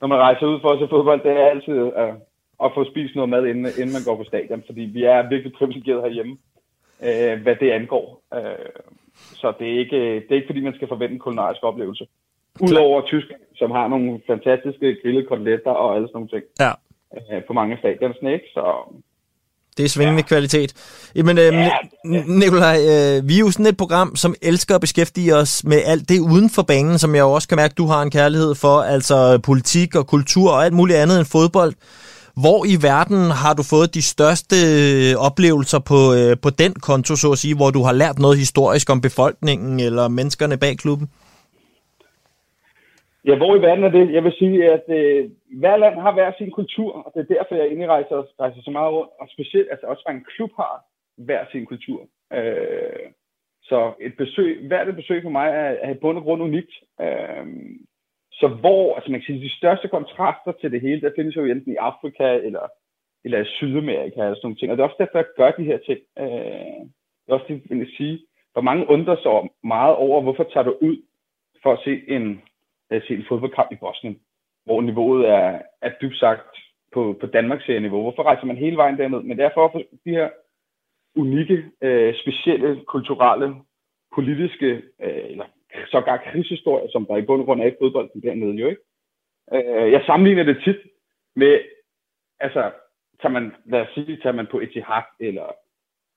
[0.01, 2.15] når man rejser ud for at se fodbold, det er altid øh,
[2.65, 5.53] at få spist noget mad, inden, inden man går på stadion, fordi vi er virkelig
[5.59, 6.37] privilegeret herhjemme,
[7.07, 8.07] øh, hvad det angår.
[8.35, 8.71] Øh,
[9.41, 12.07] så det er, ikke, det er ikke, fordi man skal forvente en kulinarisk oplevelse.
[12.61, 16.45] Udover Tyskland, som har nogle fantastiske grillede koteletter og alle sådan nogle ting.
[16.61, 16.73] Ja.
[17.17, 18.49] Øh, på mange stadions, ikke?
[18.55, 18.65] Så
[19.77, 20.27] det er svingende ja.
[20.27, 20.71] kvalitet.
[21.15, 22.23] Jamen, øh, ja, ja.
[22.27, 26.09] Nikolaj, øh, vi er jo sådan et program, som elsker at beskæftige os med alt
[26.09, 29.41] det uden for banen, som jeg også kan mærke, du har en kærlighed for, altså
[29.45, 31.75] politik og kultur og alt muligt andet end fodbold.
[32.43, 37.13] Hvor i verden har du fået de største øh, oplevelser på, øh, på den konto,
[37.23, 41.07] så at sige, hvor du har lært noget historisk om befolkningen eller menneskerne bag klubben?
[43.29, 44.05] Ja, hvor i verden er det?
[44.17, 45.31] Jeg vil sige, at øh,
[45.63, 48.71] hver land har hver sin kultur, og det er derfor, jeg indrejser rejser, rejser så
[48.71, 49.13] meget rundt.
[49.21, 50.75] Og specielt, altså også en klub har
[51.27, 52.01] hver sin kultur.
[52.39, 53.07] Øh,
[53.63, 56.75] så et besøg, hvert et besøg for mig er, er i bund og grund unikt.
[57.01, 57.47] Øh,
[58.41, 61.45] så hvor, altså man kan sige, de største kontraster til det hele, der findes jo
[61.45, 62.67] enten i Afrika eller,
[63.25, 64.71] eller i Sydamerika eller sådan nogle ting.
[64.71, 66.01] Og det er også derfor, jeg gør de her ting.
[66.19, 66.81] Øh,
[67.21, 68.19] det er også det, jeg sige,
[68.53, 70.97] hvor mange undrer sig meget over, hvorfor tager du ud
[71.63, 72.43] for at se en,
[72.91, 74.21] at se en fodboldkamp i Bosnien,
[74.65, 76.57] hvor niveauet er, er dybt sagt
[76.93, 78.03] på, på Danmarks niveau.
[78.03, 79.23] Hvorfor rejser man hele vejen derned?
[79.23, 80.29] Men derfor er for de her
[81.17, 83.55] unikke, øh, specielle, kulturelle,
[84.15, 85.45] politiske, øh, eller
[85.87, 88.83] sågar krigshistorie, som der i bund og grund er i fodbolden dernede jo ikke.
[89.55, 90.81] Øh, jeg sammenligner det tit
[91.37, 91.61] med,
[92.41, 92.71] altså,
[93.23, 95.47] tager man, lad os sige, tager man på Etihad, eller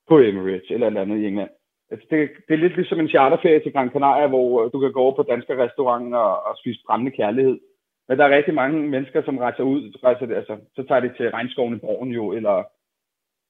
[0.09, 1.49] på Emirates, eller et andet i England.
[1.91, 4.91] Altså, det, det er lidt ligesom en charterferie til Gran Canaria, hvor øh, du kan
[4.91, 7.59] gå over på danske restauranter og, og spise brændende kærlighed.
[8.07, 11.29] Men der er rigtig mange mennesker, som rejser ud, rejser, altså, så tager de til
[11.29, 12.63] regnskoven i Borgen jo, eller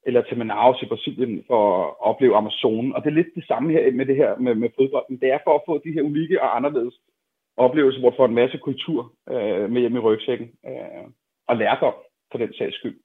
[0.06, 2.94] eller til Manaus i Brasilien for at opleve Amazonen.
[2.94, 5.20] Og det er lidt det samme her med det her med, med fodbolden.
[5.20, 6.94] Det er for at få de her unikke og anderledes
[7.56, 11.04] oplevelser, hvor du får en masse kultur øh, med hjem i rygsækken øh,
[11.48, 11.94] og lærdom
[12.30, 12.98] for den sags skyld.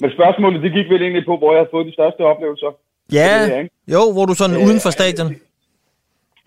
[0.00, 2.70] Men spørgsmålet, det gik vel egentlig på, hvor jeg har fået de største oplevelser.
[3.12, 3.74] Ja, det her, ikke?
[3.94, 5.28] jo, hvor du sådan øh, uden for stadion.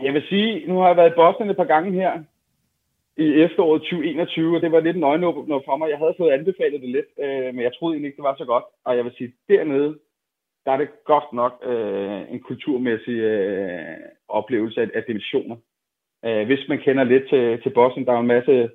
[0.06, 2.14] Jeg vil sige, nu har jeg været i Boston et par gange her
[3.20, 5.90] i efteråret 2021, og det var lidt en øjenåbner for mig.
[5.90, 8.46] Jeg havde fået anbefalet det lidt, øh, men jeg troede egentlig ikke, det var så
[8.46, 8.64] godt.
[8.86, 10.00] Og jeg vil sige, dernede,
[10.66, 13.98] der er det godt nok øh, en kulturmæssig øh,
[14.28, 15.58] oplevelse af, af dimensioner.
[16.26, 18.70] Øh, hvis man kender lidt til, til Bosnien, der er en masse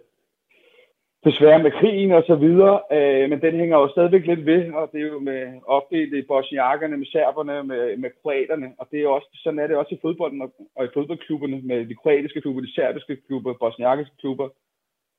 [1.25, 4.91] desværre med krigen og så videre, øh, men den hænger jo stadigvæk lidt ved, og
[4.93, 9.09] det er jo med opdelt i bosniakkerne, med serberne, med, med kroaterne, og det er
[9.09, 12.63] også, sådan er det også i fodbolden og, og i fodboldklubberne, med de kroatiske klubber,
[12.63, 14.49] de serbiske klubber, bosniakiske klubber,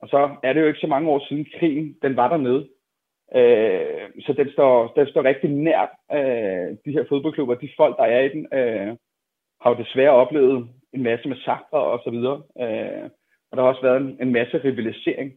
[0.00, 2.68] og så er det jo ikke så mange år siden krigen, den var dernede.
[3.34, 8.04] Øh, så den står, den står rigtig nært øh, de her fodboldklubber, de folk, der
[8.04, 8.96] er i den, øh,
[9.60, 13.10] har jo desværre oplevet en masse massakre og så videre, øh,
[13.50, 15.32] og der har også været en, en masse rivalisering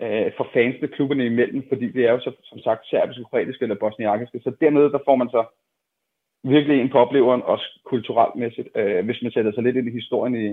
[0.00, 3.82] øh, for fansene klubberne imellem, fordi det er jo så, som sagt serbiske, kroatiske eller
[3.82, 4.40] bosniakiske.
[4.44, 5.44] Så dernede, der får man så
[6.44, 9.98] virkelig en på opleveren, også kulturelt mæssigt, øh, hvis man sætter sig lidt ind i
[10.00, 10.48] historien i,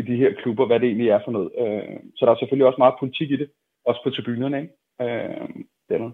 [0.00, 1.50] i de her klubber, hvad det egentlig er for noget.
[1.58, 3.48] Øh, så der er selvfølgelig også meget politik i det,
[3.84, 4.74] også på tribunerne, ikke?
[5.02, 5.48] Øh,
[5.88, 6.12] dernede.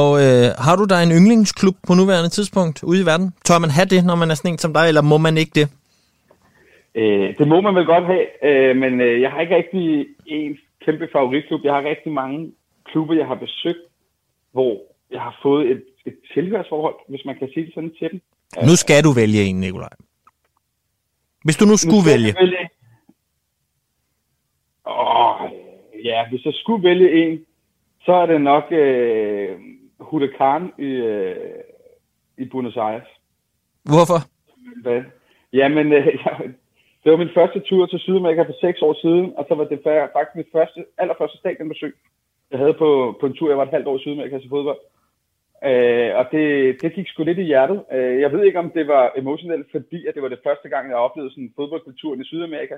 [0.00, 3.28] Og øh, har du da en yndlingsklub på nuværende tidspunkt ude i verden?
[3.46, 5.54] Tør man have det, når man er sådan en som dig, eller må man ikke
[5.60, 5.66] det?
[7.00, 10.58] Øh, det må man vel godt have, øh, men øh, jeg har ikke rigtig en
[10.84, 11.64] kæmpe favoritklub.
[11.64, 12.52] Jeg har rigtig mange
[12.84, 13.84] klubber, jeg har besøgt,
[14.52, 14.80] hvor
[15.10, 18.20] jeg har fået et, et tilhørsforhold, hvis man kan sige det sådan til dem.
[18.68, 19.88] Nu skal du vælge en, Nikolaj.
[21.44, 22.34] Hvis du nu skulle Nu vælge.
[22.40, 22.68] vælge.
[24.86, 25.50] Åh,
[26.04, 27.44] ja, hvis jeg skulle vælge en,
[28.04, 29.60] så er det nok øh,
[30.00, 31.36] Huracan i, øh,
[32.38, 33.08] i Buenos Aires.
[33.84, 34.18] Hvorfor?
[34.82, 35.02] Hvad?
[35.52, 36.54] Jamen, øh, jeg,
[37.02, 39.80] det var min første tur til Sydamerika for seks år siden, og så var det
[39.84, 41.94] faktisk mit første, allerførste stadionbesøg,
[42.50, 43.48] jeg havde på, på en tur.
[43.48, 44.80] Jeg var et halvt år i Sydamerika til fodbold.
[45.68, 46.46] Øh, og det,
[46.82, 47.84] det gik sgu lidt i hjertet.
[47.92, 50.88] Øh, jeg ved ikke, om det var emotionelt, fordi at det var det første gang,
[50.88, 52.76] jeg oplevede sådan fodboldkulturen i Sydamerika.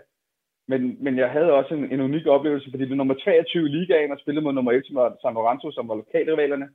[0.69, 4.13] Men, men jeg havde også en, en unik oplevelse, fordi det nummer 23 i ligaen
[4.13, 6.69] og spillede mod nummer 1, som var San Lorenzo, som var lokalrivalerne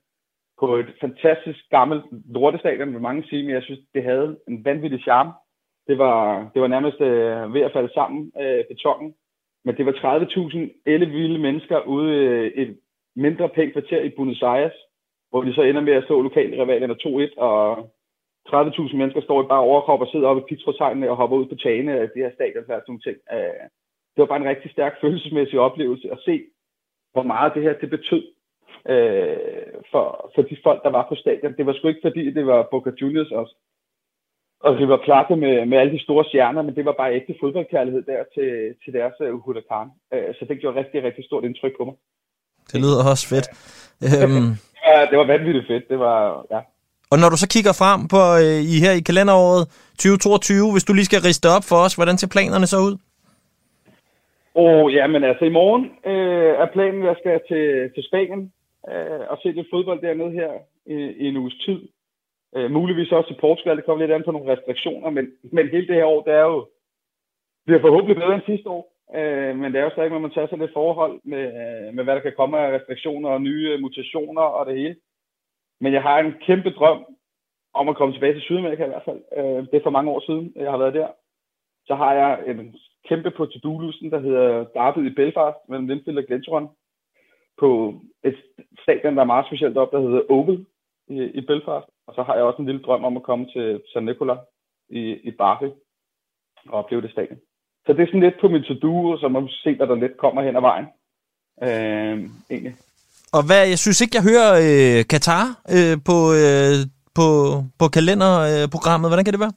[0.60, 2.04] på et fantastisk gammelt
[2.36, 5.32] lortestadion, vil mange sige, men jeg synes, det havde en vanvittig charme.
[5.90, 9.16] Det var, det var nærmest øh, ved at falde sammen, øh, betongen.
[9.66, 12.12] Men det var 30.000 elle vilde mennesker ude
[12.48, 12.78] i et
[13.16, 14.78] mindre pænt kvarter i Buenos Aires,
[15.30, 17.92] hvor de så ender med at stå slå lokalrivalerne 2-1, og
[18.50, 21.56] 30.000 mennesker står i bare overkrop og sidder oppe i pizzategnene og hopper ud på
[21.56, 23.18] tagene af det her stadion og sådan ting.
[23.34, 23.64] Øh,
[24.14, 26.46] det var bare en rigtig stærk følelsesmæssig oplevelse at se,
[27.14, 28.24] hvor meget det her det betød
[28.94, 31.58] øh, for, for de folk, der var på stadion.
[31.58, 33.56] Det var sgu ikke fordi, det var Boca Juniors også,
[34.66, 38.04] og River Plate med, med alle de store stjerner, men det var bare ægte fodboldkærlighed
[38.12, 38.50] der til,
[38.84, 39.88] til deres uh, Huracan.
[40.14, 41.96] Uh, så det gjorde rigtig, rigtig stort indtryk på mig.
[42.72, 43.48] Det lyder også fedt.
[44.24, 44.52] Øhm,
[44.88, 45.90] Ja, det var vanvittigt fedt.
[45.90, 46.60] Det var, ja.
[47.12, 49.64] og når du så kigger frem på øh, i her i kalenderåret
[50.00, 52.96] 2022, hvis du lige skal riste op for os, hvordan ser planerne så ud?
[54.66, 58.44] Og ja, men altså i morgen øh, er planen, at jeg skal til, til Spanien
[58.92, 60.52] øh, og se lidt fodbold dernede her
[60.96, 61.80] i, i en uges tid.
[62.56, 63.78] Øh, muligvis også til Portugal.
[63.78, 66.46] Det kommer lidt an på nogle restriktioner, men, men hele det her år, det er
[66.54, 66.68] jo
[67.66, 68.84] bliver forhåbentlig bedre end sidste år.
[69.18, 72.04] Øh, men det er jo stadig, at man tager sig lidt forhold med, øh, med,
[72.04, 74.96] hvad der kan komme af restriktioner og nye øh, mutationer og det hele.
[75.82, 77.06] Men jeg har en kæmpe drøm
[77.74, 79.22] om at komme tilbage til Sydamerika i hvert fald.
[79.38, 81.08] Øh, det er for mange år siden, jeg har været der.
[81.88, 82.76] Så har jeg en
[83.08, 86.68] kæmpe på to-do-listen, der hedder Derby i Belfast mellem Linfield og Glentoran.
[87.60, 88.38] På et
[88.84, 90.66] stadion, der er meget specielt op, der hedder Oval
[91.08, 91.88] i, i Belfast.
[92.10, 94.36] Og så har jeg også en lille drøm om at komme til San Nicola
[94.90, 95.72] i, i Barkley
[96.70, 97.40] og opleve det stadion.
[97.86, 100.18] Så det er sådan lidt på min to-do, så må vi se, hvad der lidt
[100.18, 100.88] kommer hen ad vejen.
[101.68, 102.74] Øh, egentlig.
[103.38, 105.46] Og hvad, jeg synes ikke, jeg hører øh, Katar
[105.76, 106.76] øh, på, øh,
[107.18, 107.28] på,
[107.80, 109.10] på kalenderprogrammet.
[109.10, 109.56] Hvordan kan det være?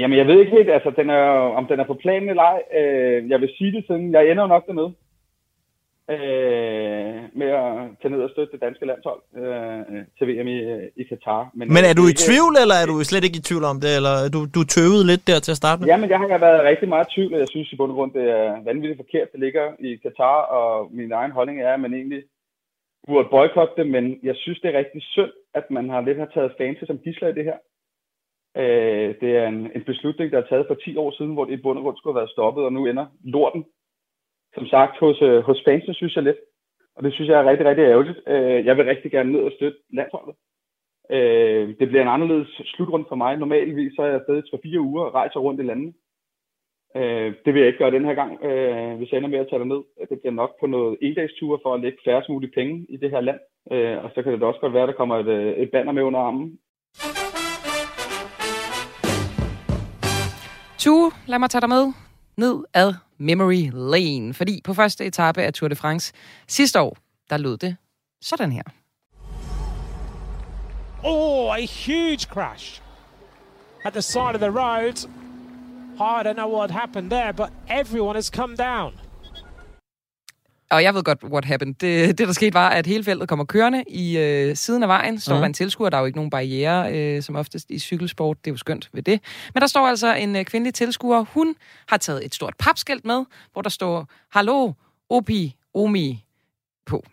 [0.00, 1.24] Jamen, jeg ved ikke helt, altså, den er,
[1.58, 2.60] om den er på planen eller ej.
[2.80, 4.92] Øh, jeg vil sige det sådan, jeg ender nok dernede.
[6.10, 7.68] Øh, med at
[8.00, 10.58] tage ned og støtte det danske landshold øh, til VM i,
[11.00, 11.50] i Katar.
[11.54, 13.90] Men er du i tvivl, eller er du slet ikke i tvivl om det?
[13.98, 15.88] Eller er du, du tøvede lidt der til at starte med?
[15.88, 18.12] Jamen, jeg har været rigtig meget i tvivl, og jeg synes i bund og grund,
[18.18, 21.94] det er vanvittigt forkert, det ligger i Katar, og min egen holdning er, at man
[21.94, 22.22] egentlig
[23.06, 26.30] burde boykotte det, men jeg synes, det er rigtig synd, at man har lidt har
[26.34, 27.58] taget fans som gisler i det her.
[28.62, 31.52] Øh, det er en, en beslutning, der er taget for 10 år siden, hvor det
[31.52, 33.64] i bund og grund skulle have været stoppet, og nu ender lorten,
[34.54, 36.36] som sagt, hos, øh, hos fansene, synes jeg lidt.
[36.96, 38.18] Og det synes jeg er rigtig, rigtig ærgerligt.
[38.26, 40.34] Øh, jeg vil rigtig gerne ned og støtte landsholdet.
[41.10, 43.36] Øh, det bliver en anderledes slutrunde for mig.
[43.36, 45.94] Normalvis så er jeg afsted i 3-4 uger og rejser rundt i landet.
[46.96, 49.46] Øh, det vil jeg ikke gøre den her gang, øh, hvis jeg ender med at
[49.48, 49.82] tage det ned.
[50.10, 53.20] Det bliver nok på noget endagsture for at lægge færrest mulige penge i det her
[53.20, 53.40] land.
[53.72, 55.70] Øh, og så kan det da også godt være, at der kommer et, øh, et
[55.70, 56.58] banner med under armen.
[60.78, 64.34] Tue, lad mig tage dig med ned ad Memory Lane.
[64.34, 66.12] Fordi på første etape af Tour de France
[66.48, 66.96] sidste år,
[67.30, 67.76] der lød det
[68.22, 68.62] sådan her.
[71.02, 72.80] Oh, a huge crash
[73.84, 75.08] at the side of the road.
[75.98, 79.03] I don't know what happened there, but everyone has come down.
[80.74, 81.74] Og jeg ved godt, what happened.
[81.74, 85.20] Det, det der skete, var, at hele feltet kommer kørende i øh, siden af vejen.
[85.20, 85.40] Står mm.
[85.40, 88.44] der en tilskuer, der er jo ikke nogen barriere, øh, som oftest i cykelsport.
[88.44, 89.20] Det er jo skønt ved det.
[89.54, 91.24] Men der står altså en øh, kvindelig tilskuer.
[91.24, 91.54] Hun
[91.88, 94.72] har taget et stort papskilt med, hvor der står, Hallo,
[95.10, 96.24] Opi, Omi
[96.86, 97.04] på.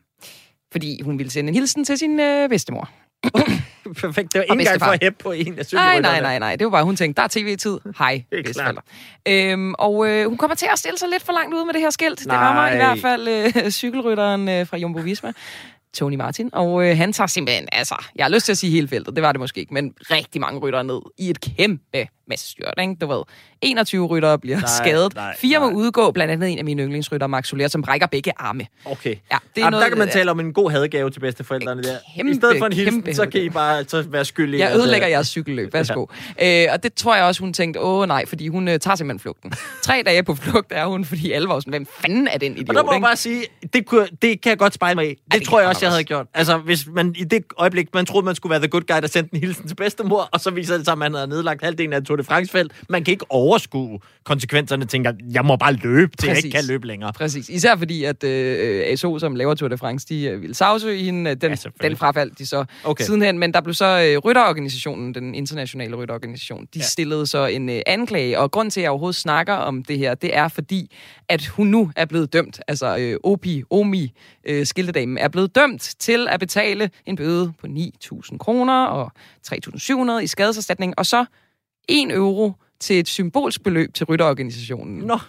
[0.71, 2.89] Fordi hun ville sende en hilsen til sin øh, bedstemor.
[3.83, 4.33] Perfekt.
[4.33, 6.55] Det var ikke engang for at hæppe på en af Nej, nej, nej, nej.
[6.55, 7.79] Det var bare, hun tænkte, der er tv-tid.
[7.97, 8.81] Hej, bedsteforældre.
[9.27, 11.81] Øhm, og øh, hun kommer til at stille sig lidt for langt ude med det
[11.81, 12.19] her skilt.
[12.19, 12.73] Det rammer Nej.
[12.73, 15.33] i hvert fald øh, cykelrytteren øh, fra Jumbo Visma.
[15.93, 18.87] Tony Martin, og øh, han tager simpelthen, altså, jeg har lyst til at sige hele
[18.87, 22.49] feltet, det var det måske ikke, men rigtig mange ryttere ned i et kæmpe masse
[22.49, 22.95] styrt, ikke?
[23.01, 23.23] Du ved,
[23.61, 25.75] 21 ryttere bliver Nej, skadet, nej, fire må nej.
[25.75, 28.65] udgå, blandt andet en af mine yndlingsryttere, Max Soler, som brækker begge arme.
[28.85, 29.09] Okay.
[29.09, 31.19] Ja, det er Jamen, noget, der kan man øh, tale om en god hadegave til
[31.19, 31.97] bedsteforældrene der.
[32.15, 34.65] Kæmpe, I stedet for en hilsen, så kan I bare så være skyldige.
[34.67, 35.73] Jeg ødelægger jeres cykelløb.
[35.73, 36.05] Værsgo.
[36.39, 36.65] Ja.
[36.65, 39.19] Øh, og det tror jeg også, hun tænkte, åh nej, fordi hun øh, tager simpelthen
[39.19, 39.53] flugten.
[39.83, 42.69] Tre dage på flugt er hun, fordi alle var sådan, hvem fanden er den idiot?
[42.69, 45.09] Og der må jeg bare sige, det, kunne, det kan jeg godt spejle mig i.
[45.09, 46.27] Det, det det tror jeg også, jeg havde gjort.
[46.33, 49.07] Altså, hvis man i det øjeblik, man troede, man skulle være the good guy, der
[49.07, 51.93] sendte en hilsen til bedstemor, og så viser det sig, at man havde nedlagt halvdelen
[51.93, 52.71] af et Tour de France-felt.
[52.89, 56.87] Man kan ikke overskue konsekvenserne, tænker, jeg må bare løbe, til jeg ikke kan løbe
[56.87, 57.13] længere.
[57.13, 57.49] Præcis.
[57.49, 61.29] Især fordi, at øh, ASO, som laver Tour de France, de øh, ville sagsøge hende.
[61.31, 63.03] Øh, Den, Ja, den frafaldt de så Okay.
[63.03, 63.39] sidenhen.
[63.39, 66.81] Men der blev så øh, rytterorganisationen, den internationale rytterorganisation, de ja.
[66.81, 68.39] stillede så en øh, anklage.
[68.39, 70.91] Og grund til, at jeg overhovedet snakker om det her, det er fordi,
[71.29, 72.59] at hun nu er blevet dømt.
[72.67, 74.13] Altså øh, Opi, Omi,
[74.45, 79.11] øh, skiltedamen, er blevet dømt til at betale en bøde på 9.000 kroner og
[79.47, 80.93] 3.700 i skadeserstatning.
[80.97, 81.25] Og så
[81.89, 84.97] 1 euro til et symbolsk beløb til rytterorganisationen.
[84.97, 85.19] Nå,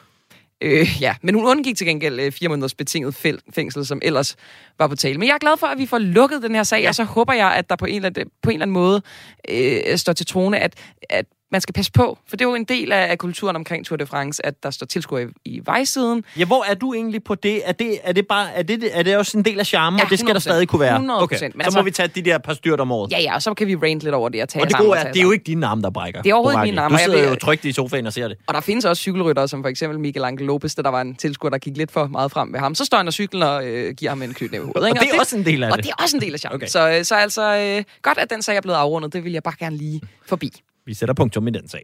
[0.65, 3.15] Øh, ja, men hun undgik til gengæld øh, fire måneders betinget
[3.55, 4.37] fængsel, som ellers
[4.79, 5.19] var på tale.
[5.19, 6.89] Men jeg er glad for, at vi får lukket den her sag, ja.
[6.89, 9.03] og så håber jeg, at der på en eller anden, på en eller anden måde
[9.51, 10.75] øh, står til trone, at,
[11.11, 12.19] at man skal passe på.
[12.29, 14.71] For det er jo en del af, af kulturen omkring Tour de France, at der
[14.71, 16.25] står tilskuer i, i vejsiden.
[16.39, 17.61] ja, hvor er du egentlig på det?
[17.65, 20.05] Er det, er det, bare, er det, er det også en del af charmen, Ja,
[20.05, 20.39] og det skal der 100%.
[20.41, 20.97] stadig kunne være?
[20.97, 21.23] 100%.
[21.23, 23.13] Okay, Men så må altså- vi tage de der par styrt om året.
[23.13, 24.99] Ja, ja, og så kan vi rant lidt over det og tage og det gode
[24.99, 26.23] er, det er jo ikke dine arme, der brækker.
[26.23, 28.37] Det er overhovedet mine arme, Du og sidder jo trygt i sofaen og ser det.
[28.47, 31.15] Og der findes også cykelryttere, som for eksempel Miguel Angel Lopez, der, der var en
[31.15, 32.75] tilskuer, der gik lidt for meget frem ved ham.
[32.75, 34.81] Så står han og cyklen og øh, giver ham en knytnæve ikke?
[34.81, 35.85] Og det er også en del af og det.
[35.85, 36.55] det er også en del af charmen.
[36.55, 36.67] Okay.
[36.67, 36.71] Okay.
[36.71, 39.13] Så, øh, så altså, øh, godt at den sag er blevet afrundet.
[39.13, 40.63] Det vil jeg bare gerne lige forbi.
[40.87, 41.83] Vi sætter punktum i den sag.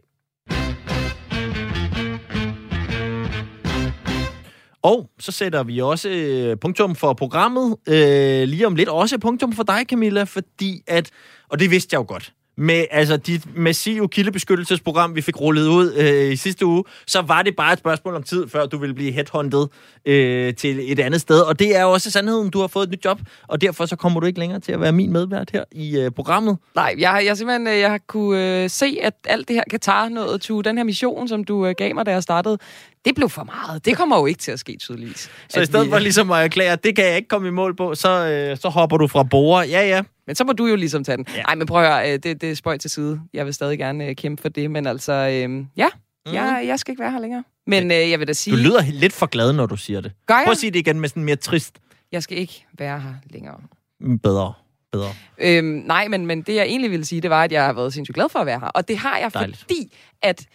[4.81, 7.75] Og så sætter vi også øh, punktum for programmet.
[7.87, 11.11] Øh, lige om lidt også punktum for dig, Camilla, fordi at,
[11.49, 15.93] og det vidste jeg jo godt, med altså dit massive kildebeskyttelsesprogram, vi fik rullet ud
[15.93, 18.95] øh, i sidste uge, så var det bare et spørgsmål om tid, før du ville
[18.95, 19.67] blive headhunted
[20.05, 21.39] øh, til et andet sted.
[21.41, 23.95] Og det er jo også sandheden, du har fået et nyt job, og derfor så
[23.95, 26.57] kommer du ikke længere til at være min medvært her i øh, programmet.
[26.75, 29.63] Nej, jeg, har- jeg simpelthen øh, jeg har kunne øh, se, at alt det her
[29.71, 32.57] Katar noget to den her mission, som du øh, gav mig, da jeg startede,
[33.05, 33.85] det blev for meget.
[33.85, 35.29] Det kommer jo ikke til at ske tydeligvis.
[35.49, 37.75] Så i stedet vi- for ligesom at erklære, det kan jeg ikke komme i mål
[37.75, 39.65] på, så, øh, så hopper du fra bord.
[39.65, 40.01] Ja, ja.
[40.29, 41.25] Men så må du jo ligesom tage den.
[41.29, 41.55] Nej, ja.
[41.55, 43.21] men prøv at høre, øh, det, det er spøjt til side.
[43.33, 45.87] Jeg vil stadig gerne øh, kæmpe for det, men altså, øh, ja,
[46.25, 46.33] mm.
[46.33, 47.43] jeg, jeg skal ikke være her længere.
[47.67, 50.11] Men øh, jeg vil da sige, Du lyder lidt for glad, når du siger det.
[50.27, 50.43] Gør jeg?
[50.45, 51.75] Prøv at sige det igen med sådan mere trist.
[52.11, 53.57] jeg skal ikke være her længere.
[53.99, 54.53] Mm, Bedre.
[54.91, 55.09] Bedre.
[55.37, 57.93] Øhm, nej, men, men det jeg egentlig ville sige, det var, at jeg har været
[57.93, 58.67] sindssygt glad for at være her.
[58.67, 59.57] Og det har jeg, Dejligt.
[59.59, 60.45] fordi at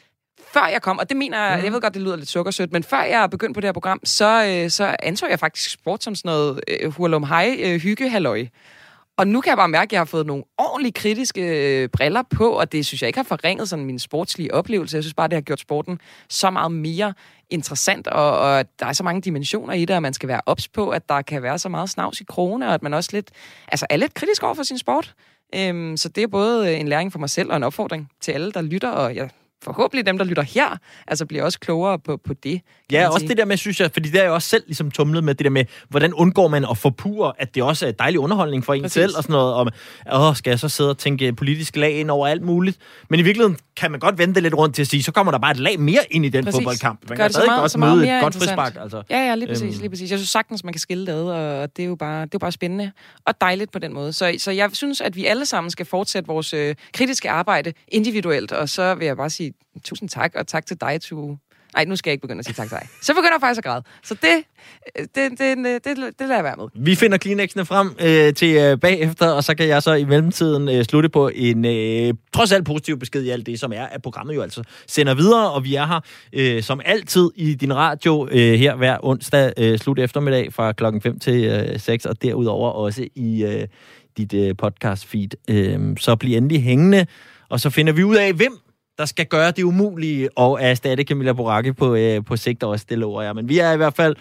[0.52, 2.82] før jeg kom, og det mener jeg, jeg ved godt, det lyder lidt sukkersødt, men
[2.82, 6.14] før jeg begyndte på det her program, så, øh, så anså jeg faktisk sport som
[6.14, 8.46] sådan noget øh, hurlum hej øh, hygge halløj.
[9.16, 12.22] Og nu kan jeg bare mærke, at jeg har fået nogle ordentligt kritiske øh, briller
[12.22, 14.96] på, og det synes jeg ikke har forringet sådan min sportslige oplevelse.
[14.96, 17.14] Jeg synes bare, det har gjort sporten så meget mere
[17.50, 20.68] interessant, og, og der er så mange dimensioner i det, og man skal være ops
[20.68, 23.30] på, at der kan være så meget snavs i krone, og at man også lidt,
[23.68, 25.14] altså er lidt kritisk over for sin sport.
[25.54, 28.52] Øhm, så det er både en læring for mig selv og en opfordring til alle,
[28.52, 29.30] der lytter, og jeg
[29.64, 32.60] forhåbentlig dem, der lytter her, altså bliver også klogere på, på det.
[32.92, 33.28] Ja, også sige.
[33.28, 35.44] det der med, synes jeg, fordi det er jeg også selv ligesom tumlet med, det
[35.44, 38.82] der med, hvordan undgår man at forpure, at det også er dejlig underholdning for en
[38.82, 38.92] Præcis.
[38.94, 39.68] selv, og sådan noget, om,
[40.12, 42.78] åh, skal jeg så sidde og tænke politisk lag ind over alt muligt?
[43.10, 45.38] Men i virkeligheden kan man godt vente lidt rundt til at sige, så kommer der
[45.38, 46.58] bare et lag mere ind i den Præcis.
[46.58, 47.00] fodboldkamp.
[47.08, 49.02] Man Gør kan stadig meget- godt møde et godt frispark, altså.
[49.10, 49.80] Ja, ja, lige præcis, Øhm.
[49.80, 50.10] lige præcis.
[50.10, 51.22] Jeg synes sagtens, man kan skille det ad,
[51.62, 52.92] og det er jo bare, det er jo bare spændende
[53.26, 54.12] og dejligt på den måde.
[54.12, 58.52] Så, så jeg synes, at vi alle sammen skal fortsætte vores øh, kritiske arbejde individuelt,
[58.52, 59.52] og så vil jeg bare sige
[59.84, 61.36] tusind tak, og tak til dig, to
[61.74, 62.88] Nej, nu skal jeg ikke begynde at sige tak til dig.
[63.02, 63.82] Så begynder jeg faktisk at græde.
[64.02, 64.30] Så øh,
[65.05, 66.66] det, det, det, det, det, det lader jeg være med.
[66.74, 70.68] Vi finder Kleenexene frem øh, til øh, bagefter, og så kan jeg så i mellemtiden
[70.68, 74.02] øh, slutte på en øh, trods alt positiv besked i alt det, som er, at
[74.02, 76.00] programmet jo altså sender videre, og vi er her
[76.32, 81.02] øh, som altid i din radio øh, her hver onsdag øh, slut eftermiddag fra klokken
[81.02, 83.66] 5 til øh, 6, og derudover også i øh,
[84.16, 85.28] dit øh, podcast feed.
[85.50, 87.07] Øh, så bliv endelig hængende,
[87.48, 88.63] og så finder vi ud af, hvem
[88.99, 92.99] der skal gøre det umulige og erstatte Camilla Boracchi på, øh, på sigt også, det
[92.99, 93.34] lover jeg.
[93.34, 94.16] Men vi er i hvert fald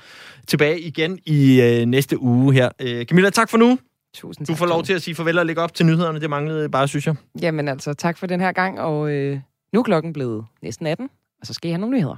[0.48, 2.70] tilbage igen i øh, næste uge her.
[2.82, 3.78] Øh, Camilla, tak for nu.
[4.16, 4.58] Tusind Du tak.
[4.60, 6.20] får lov til at sige farvel og lægge op til nyhederne.
[6.20, 7.16] Det manglede bare, synes jeg.
[7.42, 9.40] Jamen altså, tak for den her gang, og øh,
[9.74, 11.10] nu er klokken blevet næsten 18,
[11.42, 12.16] og så skal jeg have nogle nyheder.